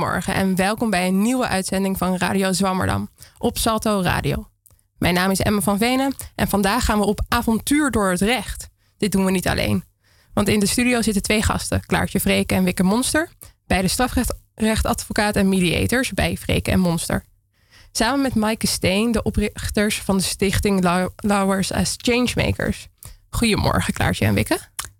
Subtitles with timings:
[0.00, 4.48] Goedemorgen en welkom bij een nieuwe uitzending van Radio Zwammerdam op Salto Radio.
[4.98, 8.68] Mijn naam is Emma van Venen en vandaag gaan we op avontuur door het recht.
[8.98, 9.84] Dit doen we niet alleen.
[10.34, 13.28] Want in de studio zitten twee gasten, Klaartje Vreken en Wikke Monster,
[13.66, 17.24] beide strafrechtadvocaat en mediators bij Vreken en Monster.
[17.92, 22.88] Samen met Maaike Steen, de oprichters van de stichting Lowers as Changemakers.
[23.30, 24.58] Goedemorgen Klaartje en Wikke.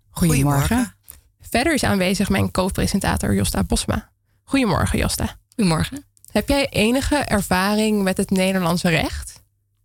[0.09, 0.95] Goedemorgen.
[1.39, 4.10] Verder is aanwezig mijn co-presentator Josta Bosma.
[4.51, 5.37] Goedemorgen, Josta.
[5.55, 6.05] Goedemorgen.
[6.31, 9.41] Heb jij enige ervaring met het Nederlandse recht?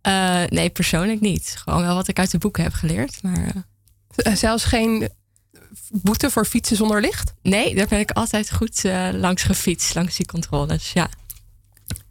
[0.07, 1.55] Uh, nee, persoonlijk niet.
[1.57, 3.23] Gewoon wel wat ik uit de boeken heb geleerd.
[3.23, 4.35] Maar, uh...
[4.35, 5.09] Zelfs geen
[5.91, 7.33] boete voor fietsen zonder licht?
[7.41, 10.93] Nee, daar ben ik altijd goed uh, langs gefietst, langs die controles.
[10.93, 11.09] Ja.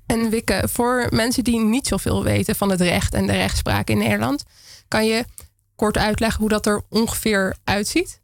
[0.07, 3.99] En Wikke, voor mensen die niet zoveel weten van het recht en de rechtspraak in
[3.99, 4.45] Nederland,
[4.89, 5.25] kan je
[5.75, 8.21] kort uitleggen hoe dat er ongeveer uitziet?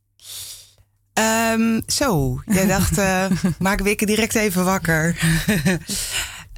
[1.14, 3.26] Um, zo, jij dacht, uh,
[3.58, 5.18] maak Wikke direct even wakker.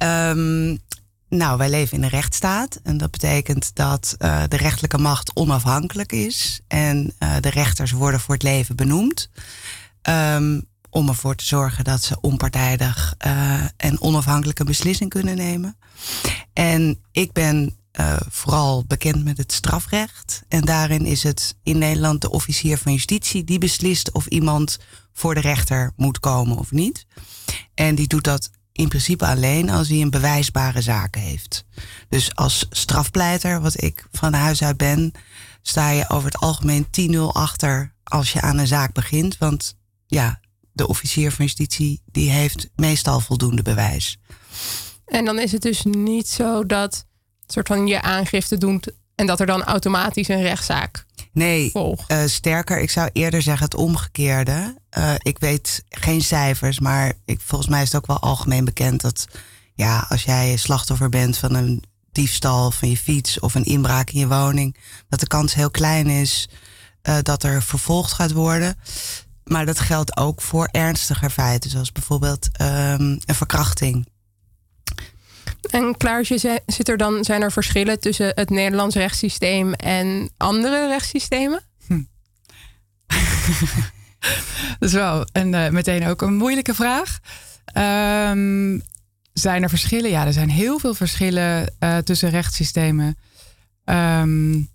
[0.03, 0.77] um,
[1.41, 2.79] nou, wij leven in een rechtsstaat.
[2.83, 6.61] En dat betekent dat uh, de rechterlijke macht onafhankelijk is.
[6.67, 9.29] En uh, de rechters worden voor het leven benoemd.
[10.09, 13.15] Um, om ervoor te zorgen dat ze onpartijdig
[13.77, 15.77] en onafhankelijke beslissing kunnen nemen.
[16.53, 20.43] En ik ben uh, vooral bekend met het strafrecht.
[20.47, 24.77] En daarin is het in Nederland de officier van justitie die beslist of iemand
[25.13, 27.05] voor de rechter moet komen of niet.
[27.73, 31.65] En die doet dat in principe alleen als hij een bewijsbare zaak heeft.
[32.09, 35.11] Dus als strafpleiter, wat ik van huis uit ben,
[35.61, 39.37] sta je over het algemeen 10-0 achter als je aan een zaak begint.
[39.37, 40.39] Want ja,
[40.71, 44.17] de officier van justitie die heeft meestal voldoende bewijs.
[45.05, 47.05] En dan is het dus niet zo dat
[47.47, 52.11] soort van je aangifte doet en dat er dan automatisch een rechtszaak nee, volgt.
[52.11, 54.75] Uh, sterker, ik zou eerder zeggen het omgekeerde.
[54.97, 59.01] Uh, ik weet geen cijfers, maar ik, volgens mij is het ook wel algemeen bekend
[59.01, 59.27] dat
[59.73, 64.19] ja, als jij slachtoffer bent van een diefstal van je fiets of een inbraak in
[64.19, 64.77] je woning,
[65.09, 66.49] dat de kans heel klein is
[67.03, 68.77] uh, dat er vervolgd gaat worden.
[69.43, 74.07] Maar dat geldt ook voor ernstiger feiten, zoals bijvoorbeeld um, een verkrachting.
[75.69, 81.61] En Klaartje, zit er dan, zijn er verschillen tussen het Nederlands rechtssysteem en andere rechtssystemen?
[81.87, 82.01] Hm.
[84.79, 87.19] dat is wel en uh, meteen ook een moeilijke vraag.
[87.77, 88.81] Um,
[89.33, 90.09] zijn er verschillen?
[90.09, 93.17] Ja, er zijn heel veel verschillen uh, tussen rechtssystemen.
[93.85, 94.69] Um,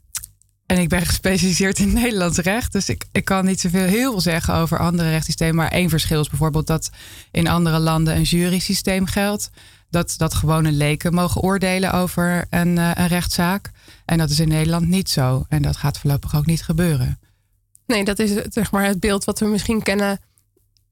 [0.67, 2.73] en ik ben gespecialiseerd in Nederlands recht.
[2.73, 5.55] Dus ik, ik kan niet zoveel heel veel zeggen over andere rechtssystemen.
[5.55, 6.91] Maar één verschil is bijvoorbeeld dat
[7.31, 9.51] in andere landen een jurysysteem geldt
[9.91, 13.71] dat, dat gewone leken mogen oordelen over een, uh, een rechtszaak.
[14.05, 15.45] En dat is in Nederland niet zo.
[15.49, 17.19] En dat gaat voorlopig ook niet gebeuren.
[17.87, 20.21] Nee, dat is zeg maar het beeld wat we misschien kennen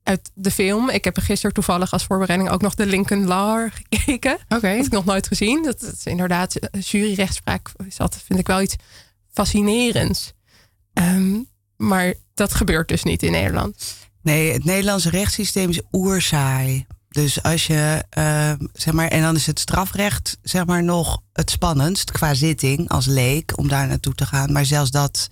[0.03, 0.91] uit de film.
[0.91, 4.33] Ik heb gisteren toevallig als voorbereiding ook nog de Lincoln Law gekeken.
[4.33, 4.55] Oké.
[4.55, 4.61] Okay.
[4.61, 5.63] Dat heb ik nog nooit gezien.
[5.63, 7.71] Dat, dat is inderdaad eh, juryrechtspraak.
[7.97, 8.77] Dat vind ik wel iets
[9.33, 10.33] fascinerends.
[10.93, 13.95] Um, maar dat gebeurt dus niet in Nederland.
[14.23, 16.87] Nee, het Nederlandse rechtssysteem is oerzaai.
[17.19, 21.51] Dus als je, uh, zeg maar, en dan is het strafrecht, zeg maar, nog het
[21.51, 24.53] spannendst qua zitting als leek om daar naartoe te gaan.
[24.53, 25.29] Maar zelfs dat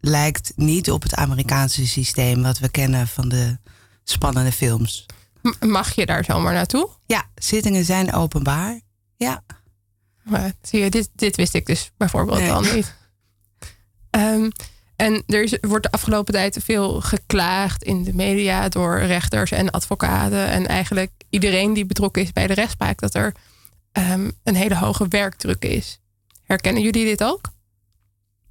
[0.00, 3.58] lijkt niet op het Amerikaanse systeem wat we kennen van de
[4.04, 5.06] spannende films.
[5.60, 6.88] Mag je daar zomaar naartoe?
[7.06, 8.80] Ja, zittingen zijn openbaar.
[9.16, 9.42] Ja.
[10.22, 12.52] Maar, zie je, dit, dit wist ik dus bijvoorbeeld nee.
[12.52, 12.94] al niet.
[14.10, 14.52] Um,
[14.96, 20.48] en er wordt de afgelopen tijd veel geklaagd in de media door rechters en advocaten.
[20.48, 23.34] En eigenlijk iedereen die betrokken is bij de rechtspraak, dat er
[23.92, 26.00] um, een hele hoge werkdruk is.
[26.42, 27.52] Herkennen jullie dit ook?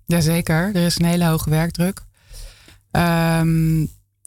[0.05, 2.01] Jazeker, er is een hele hoge werkdruk.
[2.91, 3.81] Um,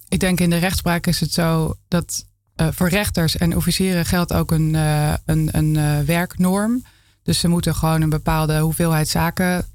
[0.08, 2.26] ik denk in de rechtspraak is het zo dat
[2.56, 6.84] uh, voor rechters en officieren geldt ook een, uh, een, een uh, werknorm.
[7.22, 9.66] Dus ze moeten gewoon een bepaalde hoeveelheid zaken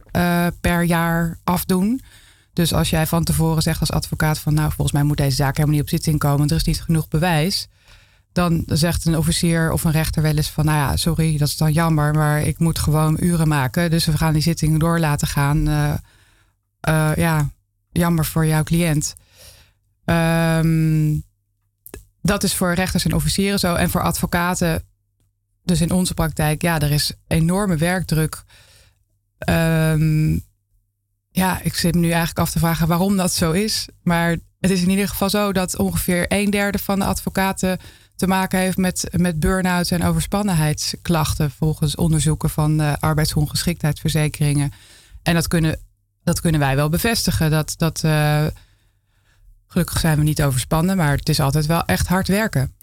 [0.61, 2.01] per jaar afdoen.
[2.53, 5.55] Dus als jij van tevoren zegt als advocaat van nou volgens mij moet deze zaak
[5.55, 7.67] helemaal niet op zitting komen, er is niet genoeg bewijs.
[8.31, 11.57] Dan zegt een officier of een rechter wel eens van nou ja, sorry, dat is
[11.57, 13.89] dan jammer, maar ik moet gewoon uren maken.
[13.89, 15.67] Dus we gaan die zitting door laten gaan.
[15.69, 15.93] Uh,
[16.89, 17.49] uh, ja,
[17.91, 19.15] jammer voor jouw cliënt.
[20.05, 21.23] Um,
[22.21, 23.75] dat is voor rechters en officieren zo.
[23.75, 24.83] En voor advocaten,
[25.63, 28.43] dus in onze praktijk, ja, er is enorme werkdruk.
[29.49, 30.43] Um,
[31.31, 33.87] ja, ik zit nu eigenlijk af te vragen waarom dat zo is.
[34.03, 34.29] Maar
[34.59, 37.79] het is in ieder geval zo dat ongeveer een derde van de advocaten
[38.15, 44.73] te maken heeft met, met burn-outs en overspannenheidsklachten volgens onderzoeken van uh, arbeidsongeschiktheidsverzekeringen.
[45.23, 45.79] En dat kunnen,
[46.23, 47.51] dat kunnen wij wel bevestigen.
[47.51, 48.45] Dat, dat uh,
[49.71, 52.73] Gelukkig zijn we niet overspannen, maar het is altijd wel echt hard werken.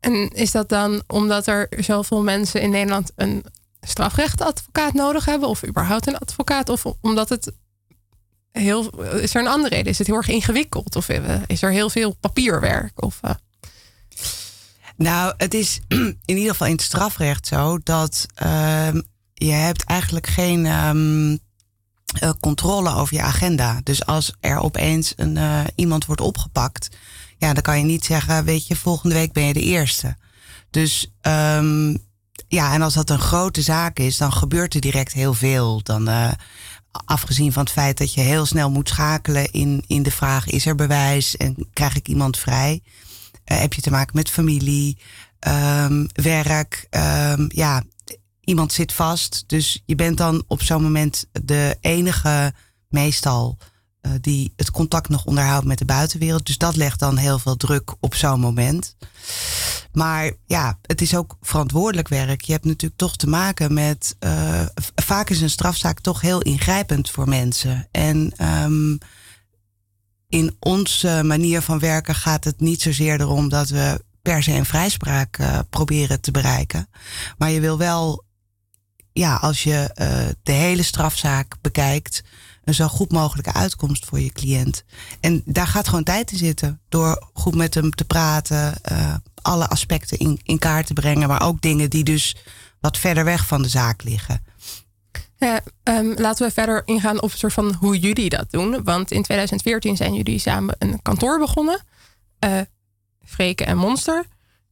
[0.00, 3.44] En is dat dan omdat er zoveel mensen in Nederland een
[3.80, 5.48] strafrechtadvocaat nodig hebben?
[5.48, 6.68] Of überhaupt een advocaat?
[6.68, 7.52] Of omdat het
[8.52, 9.02] heel.
[9.02, 9.92] Is er een andere reden?
[9.92, 10.96] Is het heel erg ingewikkeld?
[10.96, 11.08] Of
[11.46, 13.02] is er heel veel papierwerk?
[13.02, 13.30] Of, uh...
[14.96, 15.80] Nou, het is
[16.24, 18.88] in ieder geval in het strafrecht zo dat uh,
[19.34, 21.38] je hebt eigenlijk geen um,
[22.22, 23.80] uh, controle over je agenda.
[23.82, 25.38] Dus als er opeens een,
[25.74, 26.88] iemand wordt opgepakt,
[27.38, 30.16] ja, dan kan je niet zeggen, weet je, volgende week ben je de eerste.
[30.70, 31.98] Dus um,
[32.48, 35.80] ja, en als dat een grote zaak is, dan gebeurt er direct heel veel.
[35.82, 36.08] Dan,
[36.92, 40.66] afgezien van het feit dat je heel snel moet schakelen in, in de vraag: is
[40.66, 42.82] er bewijs en krijg ik iemand vrij?
[43.44, 44.98] Uh, heb je te maken met familie,
[45.48, 46.86] um, werk?
[46.90, 47.82] Um, ja,
[48.44, 49.44] iemand zit vast.
[49.46, 52.54] Dus je bent dan op zo'n moment de enige,
[52.88, 53.58] meestal,
[54.02, 56.46] uh, die het contact nog onderhoudt met de buitenwereld.
[56.46, 58.96] Dus dat legt dan heel veel druk op zo'n moment.
[59.92, 62.40] Maar ja, het is ook verantwoordelijk werk.
[62.40, 64.16] Je hebt natuurlijk toch te maken met.
[64.20, 64.62] Uh,
[64.94, 67.88] vaak is een strafzaak toch heel ingrijpend voor mensen.
[67.90, 68.32] En
[68.62, 68.98] um,
[70.28, 74.66] in onze manier van werken gaat het niet zozeer erom dat we per se een
[74.66, 76.88] vrijspraak uh, proberen te bereiken.
[77.38, 78.24] Maar je wil wel,
[79.12, 79.90] ja, als je
[80.42, 82.22] de hele strafzaak bekijkt,
[82.64, 84.84] een zo goed mogelijke uitkomst voor je cliënt.
[85.20, 86.80] En daar gaat gewoon tijd in zitten.
[86.88, 91.42] Door goed met hem te praten, uh, alle aspecten in, in kaart te brengen, maar
[91.42, 92.36] ook dingen die dus
[92.80, 94.44] wat verder weg van de zaak liggen.
[95.36, 98.84] Ja, um, laten we verder ingaan op soort van hoe jullie dat doen.
[98.84, 101.80] Want in 2014 zijn jullie samen een kantoor begonnen.
[102.44, 102.60] Uh,
[103.24, 104.24] Freken en Monster.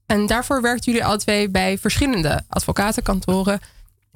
[0.06, 3.60] En daarvoor werkten jullie alle twee bij verschillende advocatenkantoren.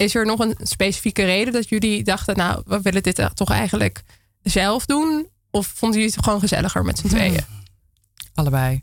[0.03, 4.03] Is er nog een specifieke reden dat jullie dachten, nou, we willen dit toch eigenlijk
[4.41, 5.27] zelf doen?
[5.51, 7.45] Of vonden jullie het gewoon gezelliger met z'n tweeën?
[8.33, 8.81] Allebei.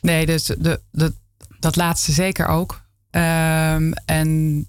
[0.00, 1.14] Nee, dus de, de,
[1.58, 2.82] dat laatste zeker ook.
[3.10, 4.66] Um, en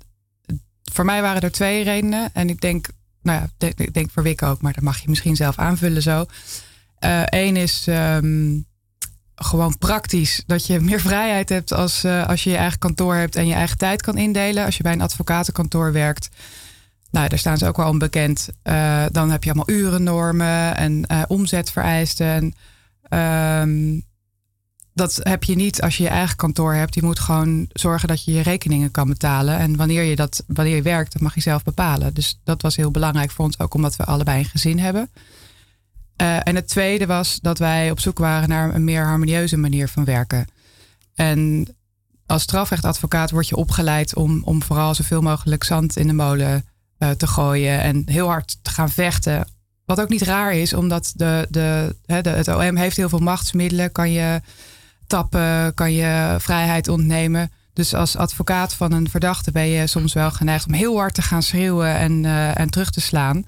[0.84, 2.30] voor mij waren er twee redenen.
[2.34, 2.88] En ik denk,
[3.22, 6.26] nou ja, ik denk voor Wik ook, maar dat mag je misschien zelf aanvullen zo.
[7.26, 8.66] Eén uh, is um,
[9.36, 10.44] gewoon praktisch.
[10.46, 13.54] Dat je meer vrijheid hebt als, uh, als je je eigen kantoor hebt en je
[13.54, 14.66] eigen tijd kan indelen.
[14.66, 16.30] Als je bij een advocatenkantoor werkt.
[17.12, 18.50] Nou, daar staan ze ook wel onbekend.
[18.64, 22.54] Uh, dan heb je allemaal urennormen en omzetvereisten.
[23.10, 24.04] En, um,
[24.96, 26.96] dat heb je niet als je je eigen kantoor hebt.
[26.96, 29.58] Je moet gewoon zorgen dat je je rekeningen kan betalen.
[29.58, 32.14] En wanneer je, dat, wanneer je werkt, dat mag je zelf bepalen.
[32.14, 35.10] Dus dat was heel belangrijk voor ons, ook omdat we allebei een gezin hebben.
[36.22, 39.88] Uh, en het tweede was dat wij op zoek waren naar een meer harmonieuze manier
[39.88, 40.48] van werken.
[41.16, 41.68] En
[42.26, 46.66] als strafrechtadvocaat word je opgeleid om, om vooral zoveel mogelijk zand in de molen
[47.00, 49.48] uh, te gooien en heel hard te gaan vechten.
[49.86, 54.12] Wat ook niet raar is, omdat de, de, het OM heeft heel veel machtsmiddelen, kan
[54.12, 54.42] je
[55.08, 57.52] tappen, kan je vrijheid ontnemen.
[57.74, 61.22] Dus als advocaat van een verdachte ben je soms wel geneigd om heel hard te
[61.22, 63.46] gaan schreeuwen en, uh, en terug te slaan.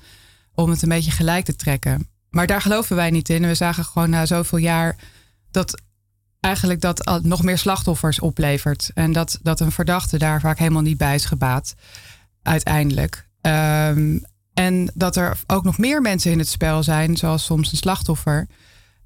[0.54, 2.08] Om het een beetje gelijk te trekken.
[2.29, 3.48] Maar daar geloven wij niet in.
[3.48, 4.96] We zagen gewoon na zoveel jaar
[5.51, 5.81] dat
[6.39, 8.91] eigenlijk dat nog meer slachtoffers oplevert.
[8.93, 11.75] En dat, dat een verdachte daar vaak helemaal niet bij is gebaat.
[12.41, 13.27] Uiteindelijk.
[13.41, 14.22] Um,
[14.53, 18.48] en dat er ook nog meer mensen in het spel zijn, zoals soms een slachtoffer.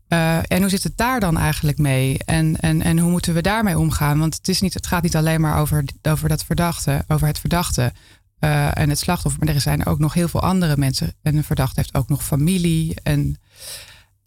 [0.08, 2.18] Uh, en hoe zit het daar dan eigenlijk mee?
[2.26, 4.20] En, en, en hoe moeten we daarmee omgaan?
[4.20, 7.40] Want het, is niet, het gaat niet alleen maar over, over dat verdachte, over het
[7.40, 7.94] verdachte
[8.42, 9.46] uh, en het slachtoffer.
[9.46, 11.14] Maar er zijn ook nog heel veel andere mensen.
[11.22, 12.96] En een verdachte heeft ook nog familie.
[13.04, 13.40] En,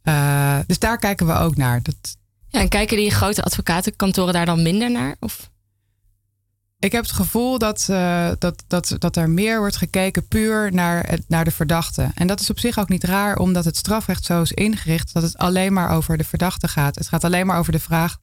[0.02, 1.82] uh, dus daar kijken we ook naar.
[1.82, 2.16] Dat...
[2.48, 5.16] Ja, en kijken die grote advocatenkantoren daar dan minder naar?
[5.20, 5.50] Of?
[6.78, 11.18] Ik heb het gevoel dat, uh, dat, dat, dat er meer wordt gekeken puur naar,
[11.28, 12.10] naar de verdachte.
[12.14, 15.22] En dat is op zich ook niet raar, omdat het strafrecht zo is ingericht dat
[15.22, 16.94] het alleen maar over de verdachte gaat.
[16.94, 18.18] Het gaat alleen maar over de vraag: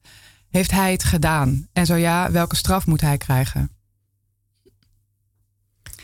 [0.50, 1.68] heeft hij het gedaan?
[1.72, 3.70] En zo ja, welke straf moet hij krijgen?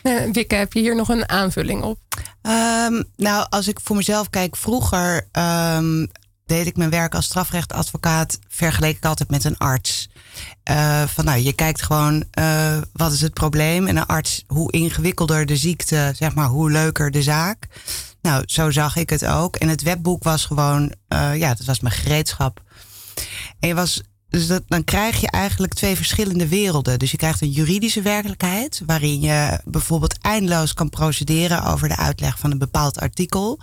[0.03, 1.99] Uh, Wikke, heb je hier nog een aanvulling op?
[2.41, 6.11] Um, nou, als ik voor mezelf kijk, vroeger um,
[6.45, 10.09] deed ik mijn werk als strafrechtadvocaat, vergeleek ik altijd met een arts.
[10.69, 13.87] Uh, van nou, je kijkt gewoon uh, wat is het probleem.
[13.87, 17.67] En een arts, hoe ingewikkelder de ziekte, zeg maar, hoe leuker de zaak.
[18.21, 19.55] Nou, zo zag ik het ook.
[19.55, 22.61] En het webboek was gewoon, uh, ja, dat was mijn gereedschap.
[23.59, 26.99] En je was, dus dat, dan krijg je eigenlijk twee verschillende werelden.
[26.99, 32.39] Dus je krijgt een juridische werkelijkheid, waarin je bijvoorbeeld eindeloos kan procederen over de uitleg
[32.39, 33.59] van een bepaald artikel.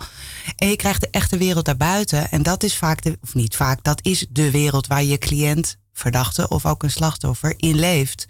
[0.55, 2.31] En je krijgt de echte wereld daarbuiten.
[2.31, 5.77] En dat is vaak, de, of niet vaak, dat is de wereld waar je cliënt
[5.93, 8.27] verdachte of ook een slachtoffer in leeft.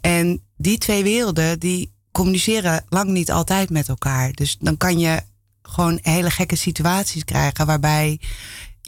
[0.00, 4.32] En die twee werelden die communiceren lang niet altijd met elkaar.
[4.32, 5.22] Dus dan kan je
[5.62, 8.20] gewoon hele gekke situaties krijgen waarbij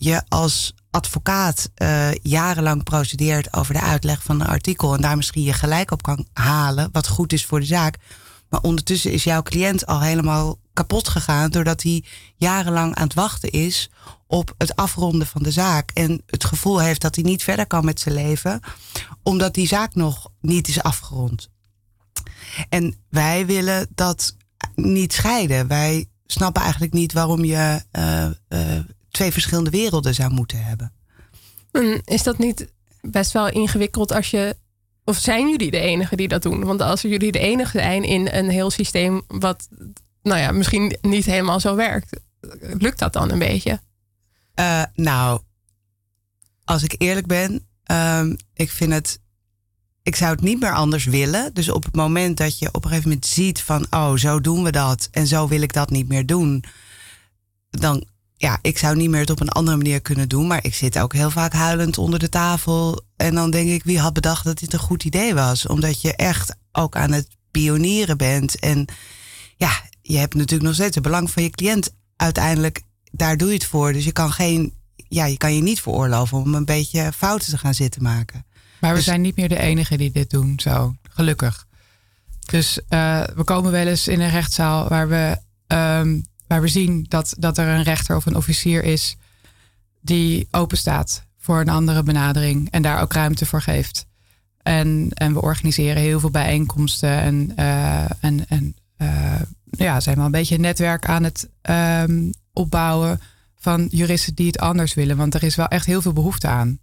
[0.04, 5.42] je als advocaat uh, jarenlang procedeert over de uitleg van een artikel en daar misschien
[5.42, 7.98] je gelijk op kan halen, wat goed is voor de zaak.
[8.48, 12.04] Maar ondertussen is jouw cliënt al helemaal kapot gegaan doordat hij
[12.36, 13.90] jarenlang aan het wachten is
[14.26, 15.90] op het afronden van de zaak.
[15.90, 18.60] En het gevoel heeft dat hij niet verder kan met zijn leven,
[19.22, 21.50] omdat die zaak nog niet is afgerond.
[22.68, 24.36] En wij willen dat
[24.74, 25.66] niet scheiden.
[25.66, 28.80] Wij snappen eigenlijk niet waarom je uh, uh,
[29.12, 30.92] twee verschillende werelden zou moeten hebben.
[32.04, 34.56] Is dat niet best wel ingewikkeld als je.
[35.04, 36.64] Of zijn jullie de enige die dat doen?
[36.64, 39.68] Want als jullie de enige zijn in een heel systeem wat,
[40.22, 42.20] nou ja, misschien niet helemaal zo werkt,
[42.78, 43.80] lukt dat dan een beetje?
[44.54, 45.40] Uh, nou,
[46.64, 49.20] als ik eerlijk ben, um, ik vind het.
[50.02, 51.54] Ik zou het niet meer anders willen.
[51.54, 54.62] Dus op het moment dat je op een gegeven moment ziet van, oh, zo doen
[54.62, 56.64] we dat en zo wil ik dat niet meer doen,
[57.70, 58.06] dan
[58.42, 60.46] ja, ik zou niet meer het op een andere manier kunnen doen.
[60.46, 63.02] Maar ik zit ook heel vaak huilend onder de tafel.
[63.16, 65.66] En dan denk ik, wie had bedacht dat dit een goed idee was?
[65.66, 68.58] Omdat je echt ook aan het pionieren bent.
[68.58, 68.84] En
[69.56, 69.70] ja,
[70.02, 71.94] je hebt natuurlijk nog steeds het belang van je cliënt.
[72.16, 73.92] Uiteindelijk, daar doe je het voor.
[73.92, 74.74] Dus je kan geen,
[75.08, 78.44] ja, je kan je niet veroorloven om een beetje fouten te gaan zitten maken.
[78.80, 81.66] Maar we Dus- zijn niet meer de enigen die dit doen, zo gelukkig.
[82.46, 86.20] Dus eh, we komen wel eens in een rechtszaal waar we, ehm,
[86.52, 89.16] waar we zien dat, dat er een rechter of een officier is
[90.00, 94.06] die open staat voor een andere benadering en daar ook ruimte voor geeft.
[94.62, 99.40] En, en we organiseren heel veel bijeenkomsten en, eh, en, en eh,
[99.70, 103.20] ja, zijn wel een beetje een netwerk aan het ehm, opbouwen
[103.56, 105.16] van juristen die het anders willen.
[105.16, 106.78] Want er is wel echt heel veel behoefte aan.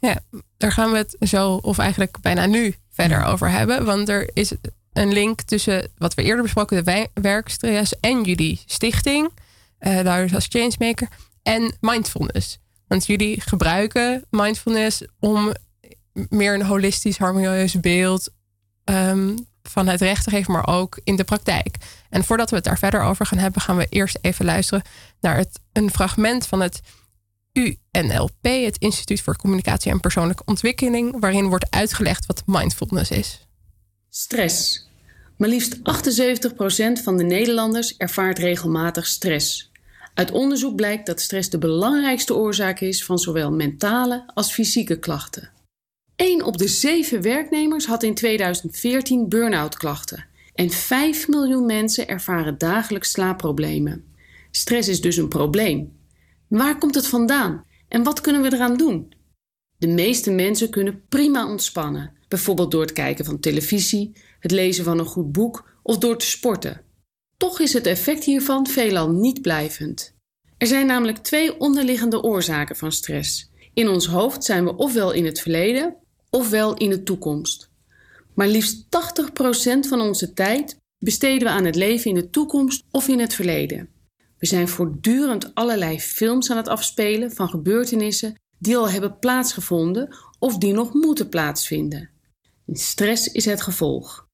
[0.00, 0.18] Ja,
[0.56, 3.84] daar gaan we het zo, of eigenlijk bijna nu, verder over hebben.
[3.84, 4.52] Want er is
[4.96, 9.30] een link tussen wat we eerder besproken, de werkstress en jullie stichting,
[9.78, 11.08] eh daar is als changemaker,
[11.42, 12.58] en mindfulness.
[12.86, 15.52] Want jullie gebruiken mindfulness om
[16.12, 18.28] meer een holistisch, harmonieus beeld
[18.84, 21.76] ehm, van het recht te geven, maar ook in de praktijk.
[22.10, 24.84] En voordat we het daar verder over gaan hebben, gaan we eerst even luisteren
[25.20, 26.80] naar het, een fragment van het
[27.52, 33.46] UNLP, het Instituut voor Communicatie en Persoonlijke Ontwikkeling, waarin wordt uitgelegd wat mindfulness is.
[34.10, 34.85] Stress.
[35.36, 35.80] Maar liefst 78%
[37.02, 39.70] van de Nederlanders ervaart regelmatig stress.
[40.14, 45.50] Uit onderzoek blijkt dat stress de belangrijkste oorzaak is van zowel mentale als fysieke klachten.
[46.16, 52.58] 1 op de 7 werknemers had in 2014 burn-out klachten en 5 miljoen mensen ervaren
[52.58, 54.04] dagelijks slaapproblemen.
[54.50, 55.92] Stress is dus een probleem.
[56.48, 59.14] Waar komt het vandaan en wat kunnen we eraan doen?
[59.78, 64.12] De meeste mensen kunnen prima ontspannen, bijvoorbeeld door het kijken van televisie,
[64.46, 66.80] het lezen van een goed boek of door te sporten.
[67.36, 70.14] Toch is het effect hiervan veelal niet blijvend.
[70.58, 73.50] Er zijn namelijk twee onderliggende oorzaken van stress.
[73.74, 75.96] In ons hoofd zijn we ofwel in het verleden
[76.30, 77.70] ofwel in de toekomst.
[78.34, 78.88] Maar liefst 80%
[79.88, 83.88] van onze tijd besteden we aan het leven in de toekomst of in het verleden.
[84.38, 90.58] We zijn voortdurend allerlei films aan het afspelen van gebeurtenissen die al hebben plaatsgevonden of
[90.58, 92.10] die nog moeten plaatsvinden.
[92.66, 94.25] En stress is het gevolg.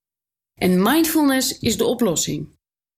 [0.63, 2.47] En mindfulness is de oplossing.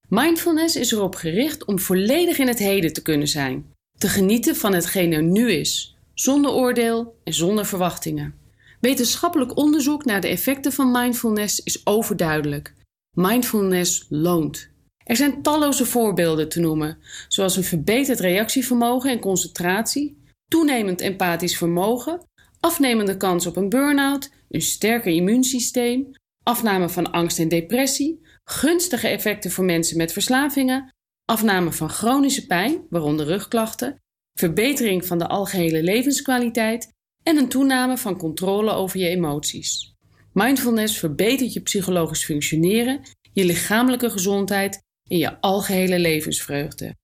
[0.07, 4.73] Mindfulness is erop gericht om volledig in het heden te kunnen zijn, te genieten van
[4.73, 8.35] hetgeen er nu is, zonder oordeel en zonder verwachtingen.
[8.79, 12.73] Wetenschappelijk onderzoek naar de effecten van mindfulness is overduidelijk.
[13.17, 14.69] Mindfulness loont.
[15.03, 20.17] Er zijn talloze voorbeelden te noemen, zoals een verbeterd reactievermogen en concentratie,
[20.47, 22.21] toenemend empathisch vermogen,
[22.59, 26.13] afnemende kans op een burn-out, een sterker immuunsysteem,
[26.45, 30.93] afname van angst en depressie, gunstige effecten voor mensen met verslavingen,
[31.25, 34.01] afname van chronische pijn, waaronder rugklachten,
[34.33, 39.95] verbetering van de algehele levenskwaliteit en een toename van controle over je emoties.
[40.33, 43.01] Mindfulness verbetert je psychologisch functioneren,
[43.33, 46.95] je lichamelijke gezondheid en je algehele levensvreugde.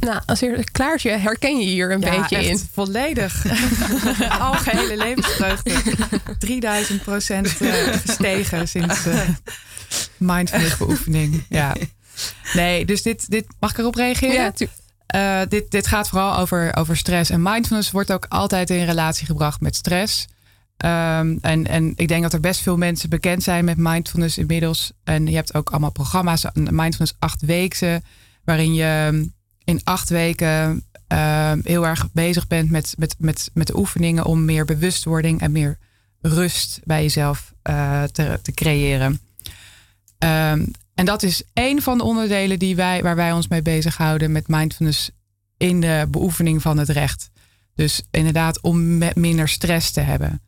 [0.00, 2.68] Nou, als eerste, Klaartje, herken je hier een beetje echt in?
[2.72, 3.46] Volledig.
[4.40, 5.72] Algehele levensvreugde.
[6.38, 9.20] 3000 procent eh, gestegen sinds uh,
[10.16, 11.44] mindfulness beoefening.
[11.48, 11.74] Ja.
[12.52, 14.34] Nee, dus dit, dit mag ik erop reageren?
[14.34, 14.52] Ja,
[15.14, 17.30] Uh, dit, dit gaat vooral over, over stress.
[17.30, 20.26] En mindfulness wordt ook altijd in relatie gebracht met stress.
[20.84, 24.92] Um, en, en ik denk dat er best veel mensen bekend zijn met mindfulness inmiddels.
[25.04, 28.02] En je hebt ook allemaal programma's, mindfulness acht weekse,
[28.44, 29.30] waarin je
[29.66, 34.44] in acht weken uh, heel erg bezig bent met, met, met, met de oefeningen om
[34.44, 35.78] meer bewustwording en meer
[36.20, 39.20] rust bij jezelf uh, te, te creëren.
[40.18, 44.32] Um, en dat is één van de onderdelen die wij, waar wij ons mee bezighouden
[44.32, 45.10] met mindfulness
[45.56, 47.30] in de beoefening van het recht.
[47.74, 50.42] Dus inderdaad om minder stress te hebben.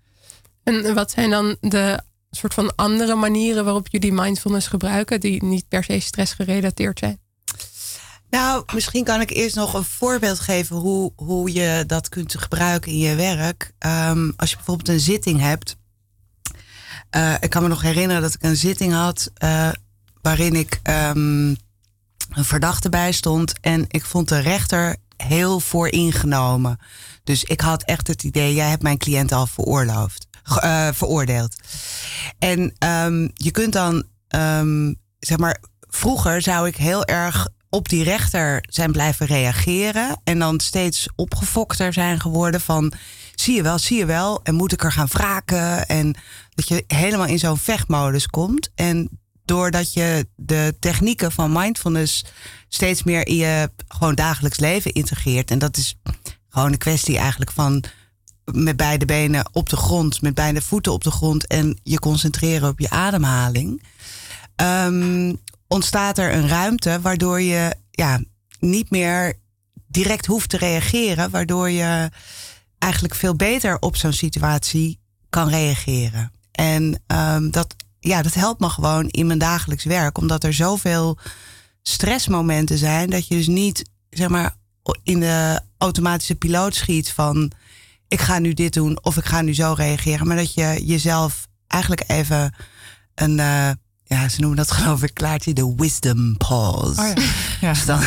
[0.62, 5.68] En wat zijn dan de soort van andere manieren waarop jullie mindfulness gebruiken, die niet
[5.68, 7.18] per se stressgerelateerd zijn?
[8.30, 12.92] Nou, misschien kan ik eerst nog een voorbeeld geven hoe, hoe je dat kunt gebruiken
[12.92, 13.72] in je werk.
[13.78, 15.76] Ehm, als je bijvoorbeeld een zitting hebt.
[17.16, 19.68] Uh, ik kan me nog herinneren dat ik een zitting had uh,
[20.22, 21.56] waarin ik um,
[22.28, 23.60] een verdachte bij stond.
[23.60, 26.78] En ik vond de rechter heel vooringenomen.
[27.24, 30.26] Dus ik had echt het idee, jij hebt mijn cliënt al veroorloofd,
[30.64, 31.56] uh, veroordeeld.
[32.38, 32.60] En
[33.04, 34.04] um, je kunt dan,
[35.18, 40.20] zeg maar, vroeger zou ik heel erg op die rechter zijn blijven reageren.
[40.24, 42.92] En dan steeds opgefokter zijn geworden van
[43.34, 44.40] zie je wel, zie je wel.
[44.42, 45.86] En moet ik er gaan wraken?
[45.86, 46.14] En
[46.54, 48.70] dat je helemaal in zo'n vechtmodus komt.
[48.74, 49.08] En
[49.44, 52.24] doordat je de technieken van mindfulness
[52.68, 55.50] steeds meer in je gewoon dagelijks leven integreert.
[55.50, 55.98] En dat is
[56.48, 57.84] gewoon een kwestie eigenlijk van
[58.52, 62.68] met beide benen op de grond, met beide voeten op de grond en je concentreren
[62.68, 63.82] op je ademhaling.
[64.56, 68.20] Um, ontstaat er een ruimte waardoor je ja,
[68.58, 69.38] niet meer
[69.86, 72.10] direct hoeft te reageren, waardoor je
[72.78, 76.32] eigenlijk veel beter op zo'n situatie kan reageren.
[76.52, 81.18] En um, dat, ja, dat helpt me gewoon in mijn dagelijks werk, omdat er zoveel
[81.82, 84.56] stressmomenten zijn dat je dus niet zeg maar
[85.02, 87.52] in de automatische piloot schiet van
[88.08, 91.48] ik ga nu dit doen of ik ga nu zo reageren, maar dat je jezelf
[91.66, 92.54] eigenlijk even
[93.14, 93.70] een uh,
[94.08, 97.00] ja, ze noemen dat geloof ik, Klaartje, de wisdom pause.
[97.00, 97.14] Oh ja.
[97.60, 97.72] Ja.
[97.72, 98.00] Dus dan,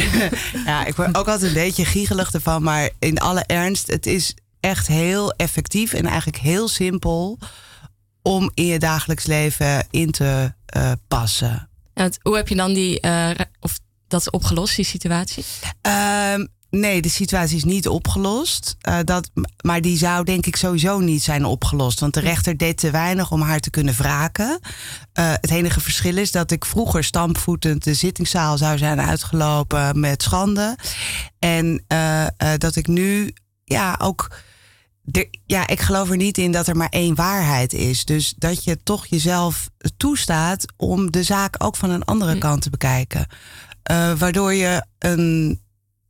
[0.72, 2.62] ja, ik word ook altijd een beetje giegelig ervan.
[2.62, 7.38] Maar in alle ernst, het is echt heel effectief en eigenlijk heel simpel
[8.22, 11.68] om in je dagelijks leven in te uh, passen.
[12.22, 15.44] hoe heb je dan die, uh, of dat opgelost, die situatie?
[15.82, 18.76] Um, Nee, de situatie is niet opgelost.
[18.88, 22.00] Uh, dat, maar die zou denk ik sowieso niet zijn opgelost.
[22.00, 24.58] Want de rechter deed te weinig om haar te kunnen wraken.
[24.58, 30.22] Uh, het enige verschil is dat ik vroeger stampvoetend de zittingszaal zou zijn uitgelopen met
[30.22, 30.78] schande.
[31.38, 32.26] En uh,
[32.58, 33.32] dat ik nu
[33.64, 34.36] ja ook.
[35.02, 38.04] De, ja, ik geloof er niet in dat er maar één waarheid is.
[38.04, 42.38] Dus dat je toch jezelf toestaat om de zaak ook van een andere hm.
[42.38, 43.26] kant te bekijken.
[44.18, 45.60] waardoor je een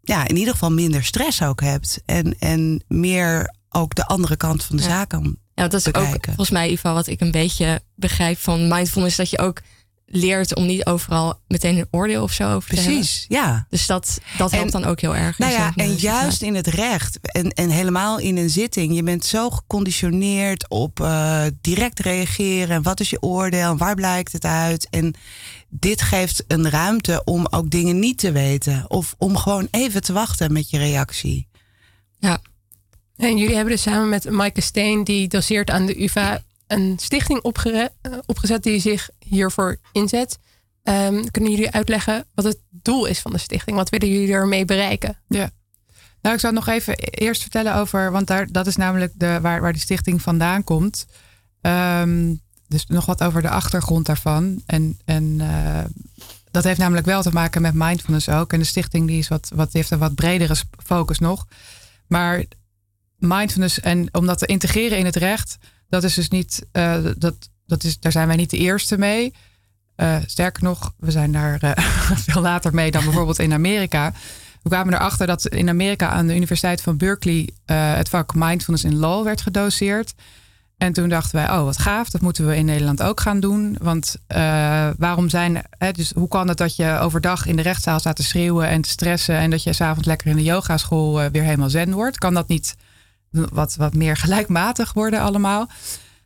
[0.07, 2.01] ja, in ieder geval minder stress ook hebt.
[2.05, 6.25] En, en meer ook de andere kant van de zaak kan Ja, dat is ook
[6.25, 9.17] volgens mij Ivo wat ik een beetje begrijp van mindfulness.
[9.17, 9.61] Dat je ook
[10.07, 13.67] leert om niet overal meteen een oordeel of zo over Precies, te Precies, ja.
[13.71, 15.39] Dus dat, dat helpt dan ook heel erg.
[15.39, 18.95] Nou ja, en juist in het recht en, en helemaal in een zitting.
[18.95, 22.83] Je bent zo geconditioneerd op uh, direct reageren.
[22.83, 23.77] Wat is je oordeel?
[23.77, 24.89] Waar blijkt het uit?
[24.91, 25.15] En
[25.79, 28.85] dit geeft een ruimte om ook dingen niet te weten.
[28.89, 31.49] Of om gewoon even te wachten met je reactie.
[32.19, 32.39] Ja.
[33.17, 37.41] En jullie hebben dus samen met Maaike Steen, die doseert aan de UvA, een stichting
[37.43, 40.39] opgezet, eh, opgezet die zich hiervoor inzet.
[40.83, 43.77] Um, kunnen jullie uitleggen wat het doel is van de stichting?
[43.77, 45.19] Wat willen jullie ermee bereiken?
[45.29, 45.51] Ja.
[46.23, 49.61] Nou, ik zou nog even eerst vertellen over, want daar, dat is namelijk de, waar,
[49.61, 51.07] waar de stichting vandaan komt.
[51.61, 54.63] Um, dus nog wat over de achtergrond daarvan.
[54.67, 55.85] En, en uh,
[56.51, 58.53] dat heeft namelijk wel te maken met mindfulness ook.
[58.53, 61.47] En de stichting die is wat, wat, heeft een wat bredere focus nog.
[62.07, 62.45] Maar
[63.19, 67.35] mindfulness en om dat te integreren in het recht, dat is dus niet, uh, dat,
[67.67, 69.35] dat is, daar zijn wij niet de eerste mee.
[69.97, 71.59] Uh, sterker nog, we zijn daar
[72.29, 74.13] veel later mee dan bijvoorbeeld in Amerika.
[74.63, 78.97] We kwamen erachter dat in Amerika aan de Universiteit van Berkeley het vak mindfulness in
[78.97, 80.15] law werd gedoseerd.
[80.77, 83.77] En toen dachten wij, oh wat gaaf, dat moeten we in Nederland ook gaan doen.
[83.83, 87.99] Want uh, waarom zijn, hè, dus hoe kan het dat je overdag in de rechtszaal
[87.99, 91.29] staat te schreeuwen en te stressen en dat je s'avonds lekker in de yogaschool uh,
[91.33, 92.19] weer helemaal zen wordt?
[92.19, 92.77] Kan dat niet
[93.31, 95.69] wat, wat meer gelijkmatig worden allemaal?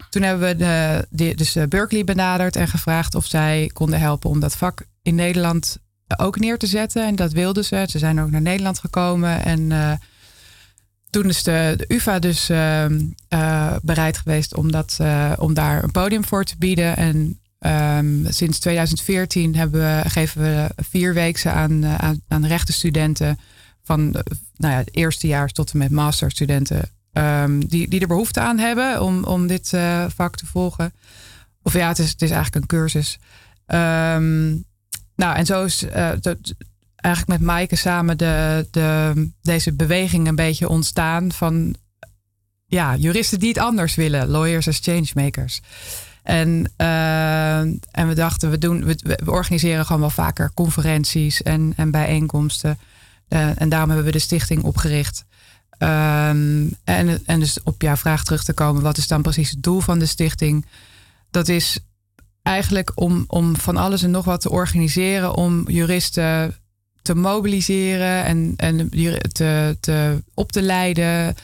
[0.09, 4.31] Toen hebben we de, de, dus eh, Berkeley benaderd en gevraagd of zij konden helpen
[4.31, 5.79] om dat vak in Nederland
[6.17, 7.07] ook neer te zetten.
[7.07, 7.87] En dat wilden ze.
[7.91, 9.73] Ze zijn ook naar Nederland gekomen en
[11.11, 12.85] toen is de, UvA dus uh,
[13.29, 16.97] uh, bereid geweest om, dat, uh, om daar een podium voor te bieden.
[16.97, 17.41] En
[17.99, 23.39] um, sinds 2014 hebben we, geven we vier weken aan, aan, aan rechtenstudenten
[23.83, 24.11] van
[24.57, 26.91] nou ja, het eerste jaar tot en met masterstudenten.
[27.13, 29.69] Um, die, die er behoefte aan hebben om, om dit
[30.09, 30.93] vak te volgen.
[31.63, 33.19] Of ja, het is, het is eigenlijk een cursus.
[35.17, 35.85] Nou, en zo is
[37.01, 41.75] eigenlijk met Maaike samen de, de, deze beweging een beetje ontstaan van
[42.67, 45.61] ja, juristen die het anders willen, lawyers as changemakers.
[46.23, 51.73] En, uh, en we dachten, we, doen, we, we, organiseren gewoon wel vaker conferenties en,
[51.77, 52.79] en bijeenkomsten.
[53.29, 55.25] Uh, en daarom hebben we de stichting opgericht.
[55.79, 59.63] Um, en, en dus op jouw vraag terug te komen, wat is dan precies het
[59.63, 60.67] doel van de stichting?
[61.31, 61.79] Dat is
[62.43, 66.55] eigenlijk om, om van alles en nog wat te organiseren, om juristen
[67.11, 68.91] te mobiliseren en, en
[69.33, 71.35] te, te, op te leiden,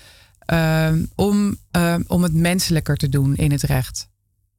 [0.52, 4.09] uh, om, uh, om het menselijker te doen in het recht.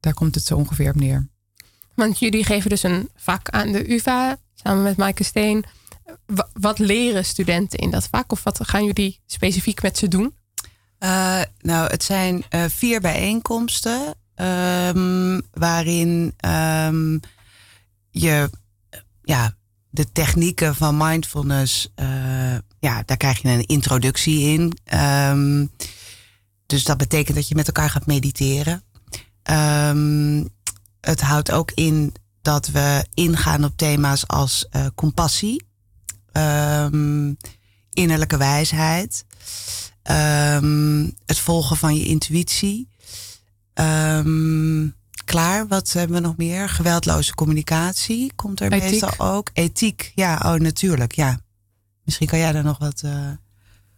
[0.00, 1.28] Daar komt het zo ongeveer op neer.
[1.94, 5.64] Want jullie geven dus een vak aan de UVA samen met Maaike Steen.
[6.52, 8.32] Wat leren studenten in dat vak?
[8.32, 10.34] Of wat gaan jullie specifiek met ze doen?
[11.00, 14.14] Uh, nou, het zijn uh, vier bijeenkomsten.
[14.36, 17.20] Um, waarin um,
[18.10, 18.50] je
[19.22, 19.57] ja,
[19.98, 22.06] de technieken van mindfulness, uh,
[22.78, 24.78] ja, daar krijg je een introductie in.
[25.30, 25.70] Um,
[26.66, 28.82] dus dat betekent dat je met elkaar gaat mediteren.
[29.50, 30.48] Um,
[31.00, 35.66] het houdt ook in dat we ingaan op thema's als uh, compassie,
[36.32, 37.36] um,
[37.90, 39.24] innerlijke wijsheid,
[41.26, 42.88] het volgen van je intuïtie.
[45.28, 46.68] Klaar, wat hebben we nog meer?
[46.68, 48.90] Geweldloze communicatie komt er Ethiek.
[48.90, 49.50] meestal ook.
[49.52, 51.38] Ethiek, ja, oh natuurlijk, ja.
[52.04, 53.02] Misschien kan jij daar nog wat.
[53.04, 53.30] Uh...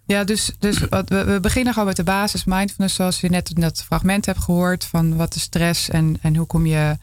[0.06, 3.50] Ja, dus, dus wat, we, we, beginnen gewoon met de basis mindfulness, zoals je net
[3.50, 6.98] in dat fragment hebt gehoord, van wat is stress en, en hoe kom je,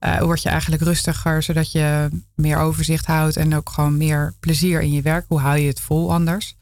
[0.00, 4.34] uh, hoe word je eigenlijk rustiger, zodat je meer overzicht houdt en ook gewoon meer
[4.40, 5.24] plezier in je werk.
[5.28, 6.56] Hoe hou je het vol anders?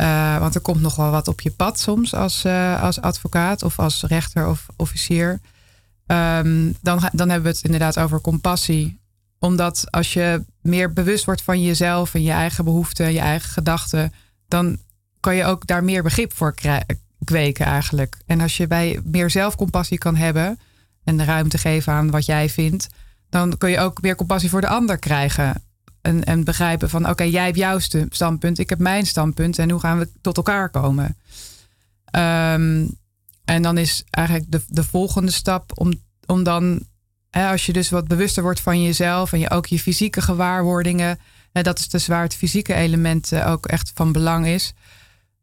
[0.00, 2.46] Uh, want er komt nog wel wat op je pad soms als,
[2.80, 5.40] als advocaat of als rechter of officier.
[6.10, 9.00] Um, dan, dan hebben we het inderdaad over compassie.
[9.38, 14.12] Omdat als je meer bewust wordt van jezelf en je eigen behoeften, je eigen gedachten,
[14.48, 14.78] dan
[15.20, 16.54] kan je ook daar meer begrip voor
[17.24, 18.16] kweken eigenlijk.
[18.26, 20.58] En als je bij meer zelfcompassie kan hebben
[21.04, 22.88] en de ruimte geven aan wat jij vindt,
[23.28, 25.62] dan kun je ook meer compassie voor de ander krijgen.
[26.00, 29.80] En, en begrijpen van oké, jij hebt jouw standpunt, ik heb mijn standpunt en hoe
[29.80, 31.16] gaan we tot elkaar komen.
[32.16, 32.98] Um,
[33.50, 35.92] en dan is eigenlijk de, de volgende stap om,
[36.26, 36.82] om dan,
[37.30, 41.18] als je dus wat bewuster wordt van jezelf en je ook je fysieke gewaarwordingen,
[41.52, 44.72] hè, dat is dus waar het fysieke element uh, ook echt van belang is.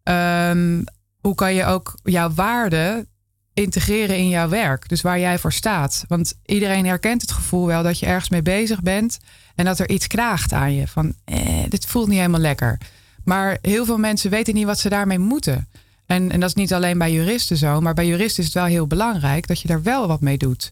[0.04, 0.84] Um,
[1.22, 3.08] hoe kan je ook jouw waarde
[3.54, 4.89] integreren in jouw werk?
[4.89, 6.06] Dus waar jij voor staat.
[6.08, 9.17] Want iedereen herkent het gevoel wel dat je ergens mee bezig bent
[9.56, 10.88] en dat er iets knaagt aan je.
[10.88, 12.80] Van, eh, dit voelt niet helemaal lekker.
[13.24, 15.67] Maar heel veel mensen weten niet wat ze daarmee moeten.
[16.08, 18.65] En, en dat is niet alleen bij juristen zo, maar bij juristen is het wel
[18.65, 20.72] heel belangrijk dat je daar wel wat mee doet.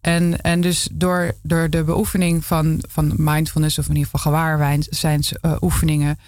[0.00, 6.08] En, en dus door, door de beoefening van, van mindfulness, of in ieder geval gewaarzijnsoefeningen,
[6.18, 6.24] uh,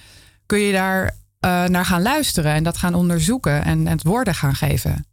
[0.46, 4.34] kun je daar uh, naar gaan luisteren en dat gaan onderzoeken en, en het woorden
[4.34, 5.06] gaan geven.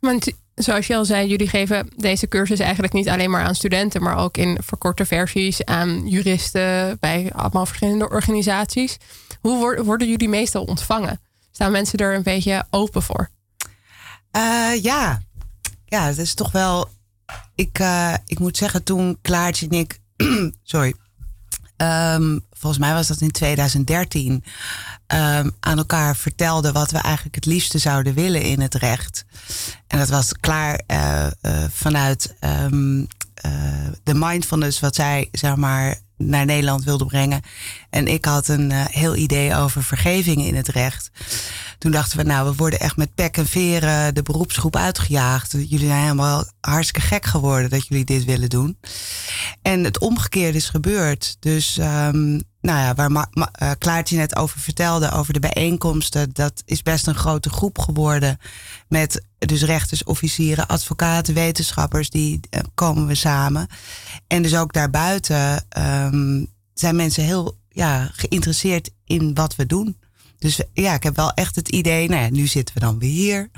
[0.00, 4.02] Want zoals je al zei, jullie geven deze cursus eigenlijk niet alleen maar aan studenten,
[4.02, 8.96] maar ook in verkorte versies aan juristen bij allemaal verschillende organisaties.
[9.40, 11.20] Hoe worden jullie meestal ontvangen?
[11.58, 13.30] Staan mensen er een beetje open voor?
[14.36, 15.22] Uh, ja.
[15.84, 16.88] ja, het is toch wel.
[17.54, 20.00] Ik, uh, ik moet zeggen, toen Klaartje en ik.
[20.62, 20.94] sorry.
[21.76, 24.32] Um, volgens mij was dat in 2013.
[24.32, 24.42] Um,
[25.60, 29.24] aan elkaar vertelden wat we eigenlijk het liefste zouden willen in het recht.
[29.86, 31.26] En dat was klaar uh,
[31.70, 33.06] vanuit um,
[34.02, 37.40] de mindfulness, wat zij zeg maar naar Nederland wilde brengen.
[37.90, 41.10] En ik had een uh, heel idee over vergeving in het recht.
[41.78, 45.52] Toen dachten we, nou, we worden echt met pek en veren de beroepsgroep uitgejaagd.
[45.52, 48.78] Jullie zijn helemaal hartstikke gek geworden dat jullie dit willen doen.
[49.62, 51.36] En het omgekeerde is gebeurd.
[51.40, 56.62] Dus, um, nou ja, waar Ma uh, Klaartje net over vertelde, over de bijeenkomsten, dat
[56.64, 58.38] is best een grote groep geworden.
[58.88, 63.66] Met dus rechters, officieren, advocaten, wetenschappers, die uh, komen we samen.
[64.26, 69.96] En dus ook daarbuiten um, zijn mensen heel ja, geïnteresseerd in wat we doen.
[70.38, 73.10] Dus ja, ik heb wel echt het idee, nou ja, nu zitten we dan weer
[73.10, 73.50] hier.